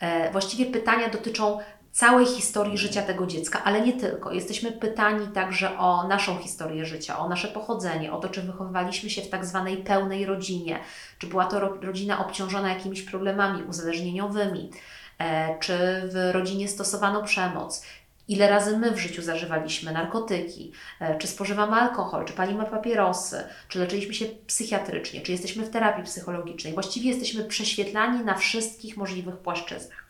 E, 0.00 0.32
Właściwie 0.32 0.66
pytania 0.66 1.08
dotyczą 1.08 1.58
całej 1.92 2.26
historii 2.26 2.78
życia 2.78 3.02
tego 3.02 3.26
dziecka, 3.26 3.64
ale 3.64 3.80
nie 3.80 3.92
tylko. 3.92 4.32
Jesteśmy 4.32 4.72
pytani 4.72 5.28
także 5.28 5.78
o 5.78 6.08
naszą 6.08 6.38
historię 6.38 6.84
życia, 6.86 7.18
o 7.18 7.28
nasze 7.28 7.48
pochodzenie, 7.48 8.12
o 8.12 8.20
to, 8.20 8.28
czy 8.28 8.42
wychowywaliśmy 8.42 9.10
się 9.10 9.22
w 9.22 9.28
tak 9.28 9.44
zwanej 9.44 9.76
pełnej 9.76 10.26
rodzinie, 10.26 10.80
czy 11.18 11.26
była 11.26 11.44
to 11.44 11.60
ro- 11.60 11.78
rodzina 11.82 12.26
obciążona 12.26 12.68
jakimiś 12.68 13.02
problemami 13.02 13.62
uzależnieniowymi, 13.62 14.70
e, 15.18 15.58
czy 15.58 15.76
w 16.04 16.30
rodzinie 16.32 16.68
stosowano 16.68 17.22
przemoc. 17.22 17.82
Ile 18.28 18.50
razy 18.50 18.78
my 18.78 18.90
w 18.90 18.98
życiu 18.98 19.22
zażywaliśmy 19.22 19.92
narkotyki, 19.92 20.72
e, 21.00 21.18
czy 21.18 21.26
spożywamy 21.26 21.76
alkohol, 21.76 22.24
czy 22.24 22.32
palimy 22.32 22.64
papierosy, 22.64 23.44
czy 23.68 23.78
leczyliśmy 23.78 24.14
się 24.14 24.26
psychiatrycznie, 24.46 25.20
czy 25.20 25.32
jesteśmy 25.32 25.64
w 25.64 25.70
terapii 25.70 26.04
psychologicznej. 26.04 26.74
Właściwie 26.74 27.10
jesteśmy 27.10 27.44
prześwietlani 27.44 28.24
na 28.24 28.34
wszystkich 28.34 28.96
możliwych 28.96 29.36
płaszczyznach. 29.36 30.07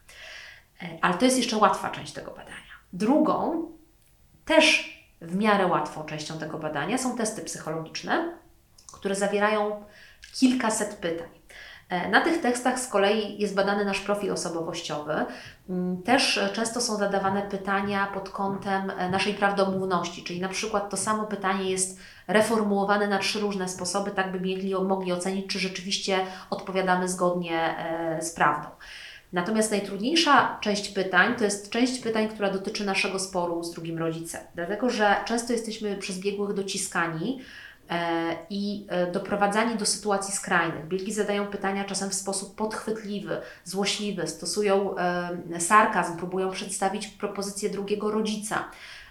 E, 0.82 0.98
Ale 1.02 1.14
to 1.14 1.24
jest 1.24 1.36
jeszcze 1.36 1.56
łatwa 1.56 1.90
część 1.90 2.12
tego 2.12 2.30
badania. 2.30 2.54
Drugą, 2.92 3.68
też 4.44 4.98
w 5.20 5.36
miarę 5.36 5.66
łatwą 5.66 6.04
częścią 6.04 6.38
tego 6.38 6.58
badania 6.58 6.98
są 6.98 7.16
testy 7.16 7.42
psychologiczne, 7.42 8.32
które 8.92 9.14
zawierają 9.14 9.84
kilkaset 10.34 10.94
pytań. 10.94 11.28
E, 11.88 12.08
Na 12.08 12.20
tych 12.20 12.40
tekstach 12.40 12.80
z 12.80 12.88
kolei 12.88 13.40
jest 13.40 13.54
badany 13.54 13.84
nasz 13.84 14.00
profil 14.00 14.32
osobowościowy. 14.32 15.14
Mm, 15.68 16.02
Też 16.02 16.40
często 16.52 16.80
są 16.80 16.96
zadawane 16.96 17.42
pytania 17.42 18.06
pod 18.06 18.30
kątem 18.30 18.90
e, 18.90 19.08
naszej 19.10 19.34
prawdomówności, 19.34 20.24
czyli 20.24 20.40
na 20.40 20.48
przykład 20.48 20.90
to 20.90 20.96
samo 20.96 21.26
pytanie 21.26 21.70
jest 21.70 22.00
reformułowane 22.28 23.08
na 23.08 23.18
trzy 23.18 23.40
różne 23.40 23.68
sposoby, 23.68 24.10
tak 24.10 24.32
by 24.32 24.40
mieli, 24.40 24.74
mogli 24.74 25.12
ocenić, 25.12 25.46
czy 25.46 25.58
rzeczywiście 25.58 26.18
odpowiadamy 26.50 27.08
zgodnie 27.08 27.74
z 28.20 28.30
prawdą. 28.30 28.68
Natomiast 29.32 29.70
najtrudniejsza 29.70 30.58
część 30.60 30.88
pytań 30.88 31.34
to 31.38 31.44
jest 31.44 31.70
część 31.70 31.98
pytań, 31.98 32.28
która 32.28 32.50
dotyczy 32.50 32.84
naszego 32.86 33.18
sporu 33.18 33.64
z 33.64 33.72
drugim 33.72 33.98
rodzicem, 33.98 34.40
dlatego 34.54 34.90
że 34.90 35.16
często 35.24 35.52
jesteśmy 35.52 35.96
przez 35.96 36.18
biegłych 36.18 36.54
dociskani 36.54 37.40
e, 37.90 38.36
i 38.50 38.86
e, 38.88 39.12
doprowadzani 39.12 39.76
do 39.76 39.86
sytuacji 39.86 40.34
skrajnych. 40.34 40.88
Biegli 40.88 41.12
zadają 41.12 41.46
pytania 41.46 41.84
czasem 41.84 42.10
w 42.10 42.14
sposób 42.14 42.54
podchwytliwy, 42.54 43.36
złośliwy, 43.64 44.26
stosują 44.26 44.98
e, 44.98 45.60
sarkazm, 45.60 46.16
próbują 46.16 46.50
przedstawić 46.50 47.06
propozycję 47.06 47.70
drugiego 47.70 48.10
rodzica. 48.10 48.64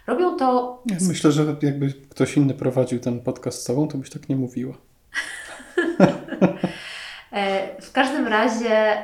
Robią 0.06 0.36
to 0.36 0.82
Ja 0.86 0.96
myślę, 1.00 1.32
że 1.32 1.56
jakby 1.62 1.92
ktoś 2.10 2.36
inny 2.36 2.54
prowadził 2.54 3.00
ten 3.00 3.20
podcast 3.20 3.62
z 3.62 3.64
tobą, 3.64 3.88
to 3.88 3.98
byś 3.98 4.10
tak 4.10 4.28
nie 4.28 4.36
mówiła. 4.36 4.74
W 7.80 7.92
każdym 7.92 8.26
razie 8.26 8.96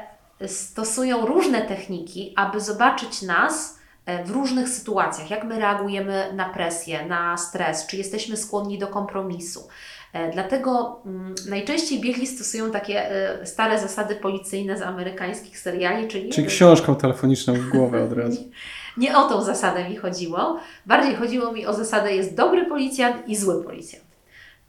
stosują 0.49 1.27
różne 1.27 1.63
techniki, 1.63 2.33
aby 2.37 2.61
zobaczyć 2.61 3.23
nas 3.23 3.79
e, 4.07 4.25
w 4.25 4.31
różnych 4.31 4.69
sytuacjach, 4.69 5.31
jak 5.31 5.45
my 5.45 5.59
reagujemy 5.59 6.33
na 6.35 6.49
presję, 6.49 7.07
na 7.07 7.37
stres, 7.37 7.87
czy 7.87 7.97
jesteśmy 7.97 8.37
skłonni 8.37 8.79
do 8.79 8.87
kompromisu. 8.87 9.69
E, 10.13 10.31
Dlatego 10.31 11.01
mm, 11.07 11.35
najczęściej 11.49 12.01
biegli 12.01 12.27
stosują 12.27 12.71
takie 12.71 13.11
e, 13.11 13.47
stare 13.47 13.81
zasady 13.81 14.15
policyjne 14.15 14.79
z 14.79 14.83
amerykańskich 14.83 15.59
seriali, 15.59 16.09
czyli 16.09 16.31
Czyli 16.31 16.47
książką 16.47 16.97
telefoniczną 16.97 17.55
w 17.55 17.69
głowę 17.69 18.05
od 18.05 18.13
razu. 18.13 18.41
nie 18.97 19.19
o 19.19 19.29
tą 19.29 19.43
zasadę 19.43 19.89
mi 19.89 19.97
chodziło. 19.97 20.61
Bardziej 20.87 21.15
chodziło 21.15 21.53
mi 21.53 21.67
o 21.67 21.75
zasadę 21.75 22.17
jest 22.17 22.37
dobry 22.37 22.67
policjant 22.67 23.29
i 23.29 23.37
zły 23.37 23.65
policjant. 23.65 24.14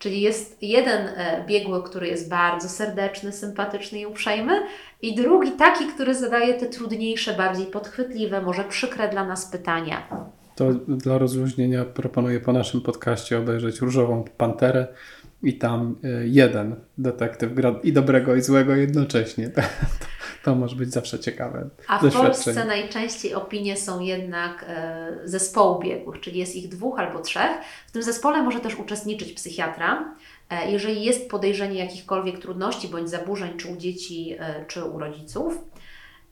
Czyli 0.06 0.22
jest 0.22 0.58
jeden 0.62 1.08
e, 1.08 1.44
biegły, 1.48 1.84
który 1.84 2.08
jest 2.08 2.30
bardzo 2.30 2.70
serdeczny, 2.70 3.32
sympatyczny 3.32 4.00
i 4.00 4.06
uprzejmy, 4.06 4.62
i 5.02 5.16
drugi 5.16 5.52
taki, 5.52 5.86
który 5.86 6.16
zadaje 6.16 6.54
te 6.54 6.66
trudniejsze, 6.66 7.34
bardziej 7.34 7.66
podchwytliwe, 7.66 8.42
może 8.42 8.64
przykre 8.64 9.10
dla 9.10 9.26
nas 9.26 9.46
pytania. 9.46 10.08
To 10.56 10.74
dla 10.74 11.18
rozluźnienia 11.18 11.86
proponuję 11.86 12.40
po 12.40 12.54
naszym 12.54 12.82
podcaście 12.82 13.38
obejrzeć 13.40 13.80
Różową 13.80 14.24
Panterę 14.38 14.88
i 15.44 15.58
tam 15.58 15.96
y, 16.06 16.28
jeden 16.28 16.76
detektyw 16.98 17.54
gra 17.54 17.76
i 17.84 17.94
dobrego 17.94 18.36
i 18.36 18.42
złego 18.42 18.76
jednocześnie. 18.76 19.50
To, 20.46 20.52
to 20.52 20.56
może 20.56 20.76
być 20.76 20.92
zawsze 20.92 21.20
ciekawe 21.20 21.70
A 21.88 22.00
w. 22.00 22.14
Polsce 22.14 22.66
najczęściej 22.66 23.34
opinie 23.34 23.78
są 23.78 24.00
jednak 24.00 24.66
e, 24.68 25.18
zespołu 25.24 25.80
biegłych, 25.80 26.20
czyli 26.20 26.40
jest 26.40 26.56
ich 26.56 26.70
dwóch 26.70 27.00
albo 27.00 27.20
trzech. 27.20 27.52
W 27.88 27.92
tym 27.92 28.04
zespole 28.04 28.44
może 28.44 28.60
też 28.60 28.76
uczestniczyć 28.76 29.34
psychiatra. 29.34 30.16
E, 30.50 30.72
jeżeli 30.72 31.04
jest 31.04 31.30
podejrzenie 31.30 31.80
jakichkolwiek 31.80 32.40
trudności 32.40 32.88
bądź 32.88 33.10
zaburzeń, 33.10 33.58
czy 33.58 33.68
u 33.68 33.78
dzieci, 33.78 34.36
e, 34.40 34.66
czy 34.66 34.84
u 34.84 35.00
rodziców. 35.00 35.66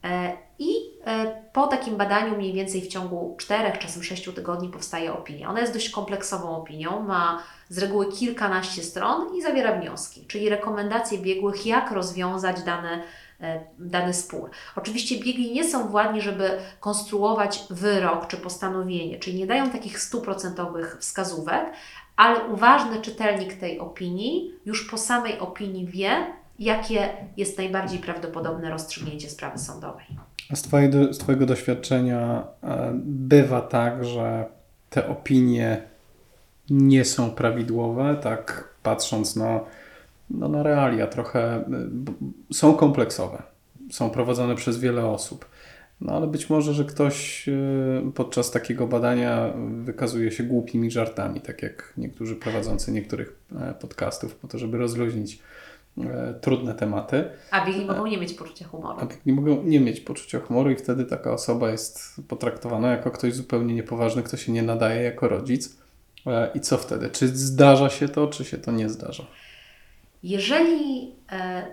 E, 0.04 0.38
I 0.60 0.76
e, 1.06 1.42
po 1.54 1.68
takim 1.68 1.98
badaniu, 1.98 2.38
mniej 2.38 2.54
więcej 2.54 2.82
w 2.82 2.88
ciągu 2.88 3.36
4, 3.38 3.78
czasem 3.78 4.04
6 4.04 4.30
tygodni, 4.36 4.70
powstaje 4.70 5.14
opinia. 5.14 5.50
Ona 5.50 5.60
jest 5.60 5.74
dość 5.74 5.90
kompleksową 5.90 6.58
opinią, 6.58 7.00
ma 7.00 7.44
z 7.70 7.78
reguły 7.78 8.12
kilkanaście 8.12 8.84
stron 8.84 9.36
i 9.36 9.42
zawiera 9.42 9.80
wnioski, 9.80 10.26
czyli 10.28 10.50
rekomendacje 10.50 11.18
biegłych, 11.18 11.66
jak 11.66 11.92
rozwiązać 11.92 12.64
dane, 12.64 13.04
e, 13.42 13.64
dany 13.80 14.14
spór. 14.14 14.50
Oczywiście 14.76 15.20
biegli 15.20 15.52
nie 15.52 15.64
są 15.64 15.88
władni, 15.88 16.22
żeby 16.22 16.60
konstruować 16.80 17.64
wyrok 17.70 18.28
czy 18.28 18.38
postanowienie, 18.38 19.20
czyli 19.20 19.38
nie 19.38 19.48
dają 19.48 19.70
takich 19.70 20.00
stuprocentowych 20.00 20.98
wskazówek, 21.00 21.74
ale 22.16 22.44
uważny 22.46 23.02
czytelnik 23.02 23.54
tej 23.54 23.80
opinii 23.80 24.54
już 24.66 24.90
po 24.90 24.98
samej 24.98 25.40
opinii 25.40 25.86
wie, 25.86 26.34
jakie 26.60 27.10
jest 27.38 27.58
najbardziej 27.58 28.00
prawdopodobne 28.00 28.70
rozstrzygnięcie 28.70 29.30
sprawy 29.30 29.58
sądowej. 29.58 30.06
Z, 30.54 30.62
twojego, 30.62 31.14
z 31.14 31.18
Twojego 31.18 31.46
doświadczenia 31.46 32.48
e, 32.64 32.92
bywa 33.06 33.62
tak, 33.62 34.06
że 34.06 34.46
te 34.90 35.08
opinie 35.08 35.82
nie 36.70 37.06
są 37.06 37.32
prawidłowe, 37.32 38.18
tak 38.22 38.70
patrząc 38.84 39.36
na, 39.36 39.60
no, 40.30 40.48
na 40.48 40.64
realia, 40.64 41.08
trochę 41.08 41.64
b- 41.90 42.14
są 42.54 42.74
kompleksowe, 42.74 43.44
są 43.92 44.10
prowadzone 44.10 44.56
przez 44.56 44.78
wiele 44.80 45.06
osób. 45.06 45.46
No 46.02 46.14
ale 46.14 46.28
być 46.28 46.50
może, 46.50 46.74
że 46.74 46.86
ktoś 46.86 47.48
y, 47.50 48.12
podczas 48.16 48.52
takiego 48.52 48.88
badania 48.88 49.54
wykazuje 49.84 50.32
się 50.32 50.44
głupimi 50.44 50.92
żartami, 50.92 51.42
tak 51.42 51.64
jak 51.64 51.94
niektórzy 51.98 52.36
prowadzący 52.36 52.92
niektórych 52.92 53.40
e, 53.62 53.74
podcastów, 53.74 54.36
po 54.36 54.48
to, 54.48 54.58
żeby 54.58 54.78
rozluźnić 54.78 55.40
e, 55.98 56.34
trudne 56.42 56.76
tematy. 56.76 57.30
A 57.52 57.66
biegli 57.66 57.86
mogą 57.86 58.06
nie 58.06 58.18
mieć 58.18 58.34
poczucia 58.34 58.68
humoru. 58.68 59.00
A 59.00 59.08
nie 59.26 59.34
mogą 59.34 59.64
nie 59.64 59.80
mieć 59.80 60.00
poczucia 60.00 60.40
humoru 60.40 60.72
i 60.72 60.76
wtedy 60.76 61.06
taka 61.06 61.32
osoba 61.32 61.70
jest 61.70 62.22
potraktowana 62.28 62.92
jako 62.92 63.12
ktoś 63.12 63.34
zupełnie 63.34 63.74
niepoważny, 63.74 64.24
kto 64.24 64.38
się 64.38 64.52
nie 64.52 64.64
nadaje 64.64 65.04
jako 65.04 65.28
rodzic. 65.28 65.78
E, 66.28 66.50
I 66.56 66.60
co 66.60 66.78
wtedy? 66.78 67.10
Czy 67.10 67.28
zdarza 67.28 67.90
się 67.90 68.10
to, 68.10 68.28
czy 68.28 68.46
się 68.46 68.58
to 68.58 68.72
nie 68.72 68.90
zdarza? 68.90 69.24
Jeżeli 70.24 71.16
e, 71.32 71.68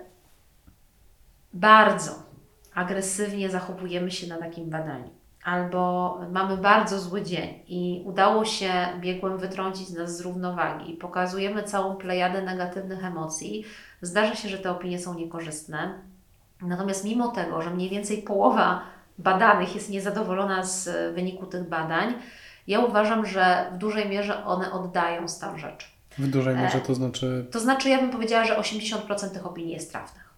bardzo 1.53 2.11
agresywnie 2.73 3.49
zachowujemy 3.49 4.11
się 4.11 4.27
na 4.27 4.37
takim 4.37 4.69
badaniu, 4.69 5.09
albo 5.43 6.19
mamy 6.31 6.57
bardzo 6.57 6.99
zły 6.99 7.21
dzień 7.21 7.59
i 7.67 8.01
udało 8.05 8.45
się 8.45 8.71
biegłym 8.99 9.37
wytrącić 9.37 9.89
nas 9.89 10.17
z 10.17 10.21
równowagi 10.21 10.93
i 10.93 10.97
pokazujemy 10.97 11.63
całą 11.63 11.95
plejadę 11.95 12.41
negatywnych 12.41 13.05
emocji, 13.05 13.65
zdarza 14.01 14.35
się, 14.35 14.49
że 14.49 14.57
te 14.57 14.71
opinie 14.71 14.99
są 14.99 15.13
niekorzystne. 15.13 15.93
Natomiast 16.61 17.05
mimo 17.05 17.27
tego, 17.27 17.61
że 17.61 17.69
mniej 17.69 17.89
więcej 17.89 18.21
połowa 18.21 18.83
badanych 19.17 19.75
jest 19.75 19.89
niezadowolona 19.89 20.63
z 20.63 20.87
e, 20.87 21.11
wyniku 21.11 21.45
tych 21.45 21.69
badań, 21.69 22.13
ja 22.67 22.79
uważam, 22.79 23.25
że 23.25 23.71
w 23.73 23.77
dużej 23.77 24.09
mierze 24.09 24.45
one 24.45 24.71
oddają 24.71 25.27
stan 25.27 25.59
rzeczy. 25.59 25.87
W 26.17 26.27
dużej 26.27 26.55
mierze 26.55 26.81
to 26.81 26.95
znaczy 26.95 27.45
To 27.51 27.59
znaczy, 27.59 27.89
ja 27.89 27.97
bym 27.97 28.09
powiedziała, 28.09 28.45
że 28.45 28.55
80% 28.57 29.29
tych 29.29 29.45
opinii 29.45 29.73
jest 29.73 29.91
trafnych. 29.91 30.29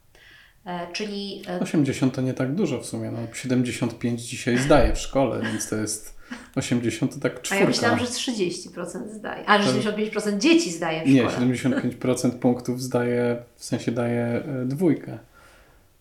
E, 0.65 0.87
czyli 0.91 1.41
e, 1.47 1.59
80 1.59 2.15
to 2.15 2.21
nie 2.21 2.33
tak 2.33 2.55
dużo 2.55 2.79
w 2.79 2.85
sumie. 2.85 3.11
No, 3.11 3.19
75 3.33 4.21
dzisiaj 4.21 4.57
zdaje 4.57 4.93
w 4.95 4.99
szkole, 4.99 5.41
więc 5.41 5.69
to 5.69 5.75
jest 5.75 6.17
80 6.55 7.13
to 7.13 7.19
tak 7.19 7.33
a 7.37 7.41
czwórka. 7.41 7.63
ja 7.63 7.67
myślałam, 7.69 7.99
że 7.99 8.05
30% 8.05 9.09
zdaje. 9.09 9.49
A, 9.49 9.61
że 9.61 9.71
75% 9.79 10.37
dzieci 10.37 10.71
zdaje 10.71 11.03
w 11.03 11.07
Nie, 11.09 11.29
szkole. 11.29 11.47
75% 11.47 12.31
punktów 12.31 12.81
zdaje, 12.81 13.37
w 13.55 13.65
sensie 13.65 13.91
daje 13.91 14.23
e, 14.25 14.65
dwójkę. 14.65 15.17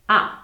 A, 0.07 0.43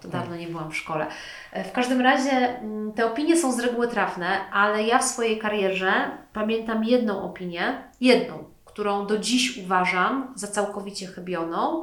to 0.00 0.08
dawno 0.08 0.36
nie 0.36 0.46
byłam 0.48 0.70
w 0.70 0.76
szkole. 0.76 1.06
E, 1.52 1.64
W 1.64 1.72
każdym 1.72 2.00
razie 2.00 2.30
mm, 2.30 2.92
te 2.92 3.06
opinie 3.06 3.36
są 3.36 3.52
z 3.52 3.60
reguły 3.60 3.88
trafne, 3.88 4.50
ale 4.52 4.82
ja 4.82 4.98
w 4.98 5.04
swojej 5.04 5.38
karierze 5.38 5.92
pamiętam 6.32 6.84
jedną 6.84 7.22
opinię, 7.22 7.82
jedną, 8.00 8.44
którą 8.64 9.06
do 9.06 9.18
dziś 9.18 9.58
uważam 9.58 10.32
za 10.34 10.46
całkowicie 10.46 11.06
chybioną 11.06 11.82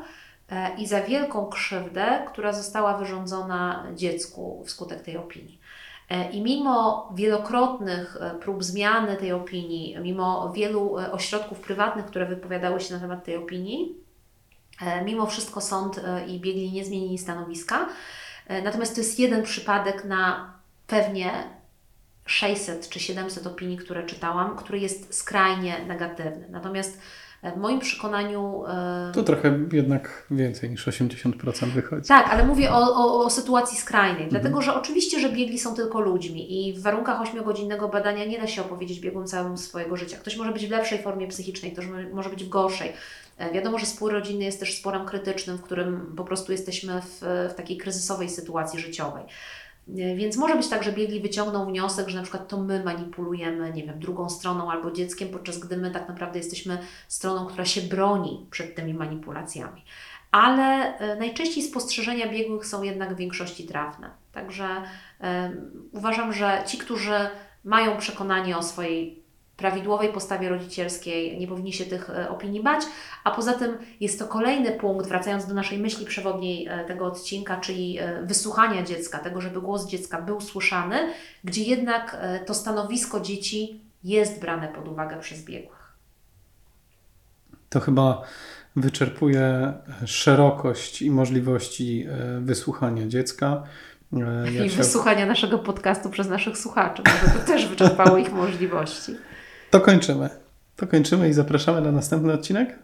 e, 0.50 0.76
i 0.78 0.88
za 0.88 1.02
wielką 1.02 1.46
krzywdę, 1.46 2.06
która 2.28 2.54
została 2.54 2.98
wyrządzona 2.98 3.88
dziecku 3.96 4.64
wskutek 4.66 5.02
tej 5.02 5.18
opinii. 5.18 5.60
E, 6.14 6.30
I 6.32 6.42
mimo 6.42 7.10
wielokrotnych 7.16 8.18
e, 8.22 8.40
prób 8.40 8.64
zmiany 8.64 9.18
tej 9.18 9.32
opinii, 9.32 9.98
mimo 10.02 10.52
wielu 10.52 11.00
e, 11.00 11.12
ośrodków 11.12 11.60
prywatnych, 11.60 12.06
które 12.06 12.26
wypowiadały 12.26 12.80
się 12.80 12.94
na 12.94 13.00
temat 13.00 13.24
tej 13.24 13.36
opinii, 13.36 14.04
Mimo 15.06 15.26
wszystko 15.26 15.62
sąd 15.62 16.02
i 16.28 16.40
biegli 16.40 16.72
nie 16.72 16.86
zmienili 16.86 17.18
stanowiska. 17.18 17.90
Natomiast 18.64 18.96
to 18.96 19.02
jest 19.02 19.20
jeden 19.20 19.44
przypadek 19.44 20.06
na 20.06 20.54
pewnie 20.88 21.32
600 22.26 22.90
czy 22.90 23.00
700 23.00 23.48
opinii, 23.48 23.78
które 23.78 24.06
czytałam, 24.06 24.56
który 24.56 24.80
jest 24.80 25.14
skrajnie 25.14 25.86
negatywny. 25.88 26.48
Natomiast 26.50 27.00
w 27.52 27.58
moim 27.58 27.80
przekonaniu. 27.80 28.64
e, 28.68 29.12
To 29.14 29.24
trochę 29.24 29.60
jednak 29.72 30.24
więcej 30.32 30.70
niż 30.70 30.88
80% 30.88 31.66
wychodzi. 31.66 32.08
tak, 32.08 32.28
ale 32.30 32.44
mówię 32.46 32.72
o, 32.72 32.78
o, 32.96 33.26
o 33.26 33.30
sytuacji 33.30 33.78
skrajnej, 33.78 34.28
dlatego 34.30 34.62
że 34.62 34.76
oczywiście, 34.76 35.20
że 35.20 35.30
biegli 35.30 35.60
są 35.60 35.76
tylko 35.76 36.00
ludźmi 36.00 36.68
i 36.68 36.74
w 36.74 36.82
warunkach 36.82 37.22
8-godzinnego 37.22 37.92
badania 37.92 38.26
nie 38.26 38.40
da 38.40 38.48
się 38.48 38.62
opowiedzieć 38.62 39.00
biegłym 39.00 39.28
całym 39.28 39.58
swojego 39.58 39.98
życia. 39.98 40.18
Ktoś 40.18 40.38
może 40.38 40.52
być 40.52 40.68
w 40.68 40.72
lepszej 40.72 41.02
formie 41.02 41.28
psychicznej, 41.28 41.72
ktoś 41.72 41.88
mo- 41.88 41.94
może 42.14 42.30
być 42.30 42.44
w 42.44 42.50
gorszej. 42.50 42.94
E, 43.38 43.52
Wiadomo, 43.52 43.80
że 43.80 43.86
spór 43.86 44.12
rodzinny 44.12 44.44
jest 44.46 44.60
też 44.60 44.78
sporem 44.80 45.06
krytycznym, 45.06 45.58
w 45.58 45.62
którym 45.62 46.14
po 46.18 46.24
prostu 46.24 46.52
jesteśmy 46.52 47.02
w, 47.02 47.22
w 47.52 47.54
takiej 47.54 47.78
kryzysowej 47.78 48.30
sytuacji 48.30 48.80
życiowej. 48.80 49.24
E, 49.90 50.16
Więc 50.16 50.38
może 50.38 50.56
być 50.56 50.68
tak, 50.68 50.84
że 50.84 50.92
biegli 50.92 51.20
wyciągną 51.20 51.66
wniosek, 51.66 52.10
że 52.10 52.18
na 52.18 52.24
przykład 52.24 52.48
to 52.48 52.58
my 52.58 52.84
manipulujemy, 52.84 53.74
nie 53.74 53.84
wiem, 53.84 54.00
drugą 54.00 54.30
stroną 54.30 54.72
albo 54.72 54.92
dzieckiem, 54.92 55.30
podczas 55.30 55.60
gdy 55.60 55.78
my 55.78 55.92
tak 55.92 56.08
naprawdę 56.08 56.40
jesteśmy 56.40 56.78
stroną, 57.08 57.46
która 57.46 57.66
się 57.66 57.82
broni 57.82 58.48
przed 58.52 58.76
tymi 58.76 58.94
manipulacjami 58.94 59.82
ale 60.34 60.98
e, 60.98 61.16
najczęściej 61.16 61.64
spostrzeżenia 61.64 62.28
biegłych 62.28 62.66
są 62.66 62.84
jednak 62.84 63.14
w 63.14 63.18
większości 63.18 63.66
trafne. 63.66 64.10
Także 64.32 64.68
em, 65.20 65.72
uważam, 65.92 66.34
że 66.34 66.64
ci, 66.68 66.78
którzy 66.78 67.30
mają 67.64 67.98
przekonanie 67.98 68.58
o 68.58 68.64
swojej 68.64 69.23
prawidłowej 69.58 70.10
postawie 70.10 70.50
rodzicielskiej, 70.50 71.40
nie 71.40 71.48
powinni 71.48 71.74
się 71.74 71.86
tych 71.86 72.10
e, 72.10 72.30
opinii 72.30 72.64
bać, 72.64 72.84
a 73.24 73.32
poza 73.32 73.54
tym 73.54 73.78
jest 74.00 74.20
to 74.20 74.28
kolejny 74.28 74.72
punkt, 74.72 75.08
wracając 75.08 75.46
do 75.46 75.54
naszej 75.54 75.80
myśli 75.80 76.06
przewodniej 76.06 76.68
e, 76.68 76.86
tego 76.86 77.06
odcinka, 77.06 77.58
czyli 77.58 78.00
e, 78.00 78.24
wysłuchania 78.24 78.84
dziecka, 78.84 79.20
tego, 79.20 79.42
żeby 79.42 79.62
głos 79.62 79.88
dziecka 79.88 80.22
był 80.22 80.42
słyszany, 80.42 80.96
gdzie 81.44 81.64
jednak 81.64 82.18
to 82.46 82.54
stanowisko 82.54 83.20
dzieci 83.20 83.82
jest 84.04 84.42
brane 84.42 84.68
pod 84.68 84.88
uwagę 84.88 85.20
przez 85.20 85.44
biegłych. 85.44 85.94
To 87.70 87.80
chyba 87.80 88.22
wyczerpuje 88.76 89.74
szerokość 90.06 91.02
i 91.02 91.12
możliwości 91.12 92.08
wysłuchania 92.40 93.08
dziecka. 93.08 93.64
Ja 94.54 94.66
I 94.66 94.70
wysłuchania 94.70 95.26
naszego 95.26 95.60
podcastu 95.60 96.10
przez 96.10 96.30
naszych 96.30 96.58
słuchaczy, 96.58 97.02
może 97.06 97.40
to 97.40 97.46
też 97.46 97.68
wyczerpało 97.68 98.18
ich 98.18 98.34
możliwości. 98.34 99.16
To 99.74 99.82
kończymy. 99.82 100.30
To 100.76 100.88
kończymy 100.88 101.30
i 101.30 101.34
zapraszamy 101.34 101.82
na 101.82 101.92
następny 101.92 102.34
odcinek. 102.34 102.80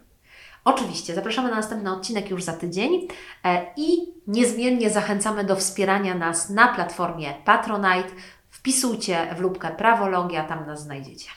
Oczywiście, 0.65 1.15
zapraszamy 1.15 1.49
na 1.49 1.55
następny 1.55 1.91
odcinek 1.91 2.29
już 2.29 2.43
za 2.43 2.53
tydzień 2.53 3.07
e, 3.43 3.65
i 3.77 3.97
niezmiennie 4.27 4.89
zachęcamy 4.89 5.43
do 5.43 5.55
wspierania 5.55 6.15
nas 6.15 6.49
na 6.49 6.73
platformie 6.73 7.33
Patronite. 7.45 8.09
Wpisujcie 8.49 9.35
w 9.37 9.39
lubkę 9.39 9.69
Prawologia, 9.77 10.43
tam 10.43 10.67
nas 10.67 10.83
znajdziecie. 10.83 11.29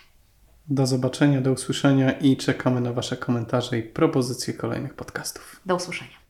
Do 0.69 0.87
zobaczenia, 0.87 1.41
do 1.41 1.53
usłyszenia 1.53 2.13
i 2.13 2.37
czekamy 2.37 2.81
na 2.81 2.93
Wasze 2.93 3.17
komentarze 3.17 3.79
i 3.79 3.83
propozycje 3.83 4.55
kolejnych 4.55 4.95
podcastów. 4.95 5.61
Do 5.67 5.77
usłyszenia. 5.77 6.22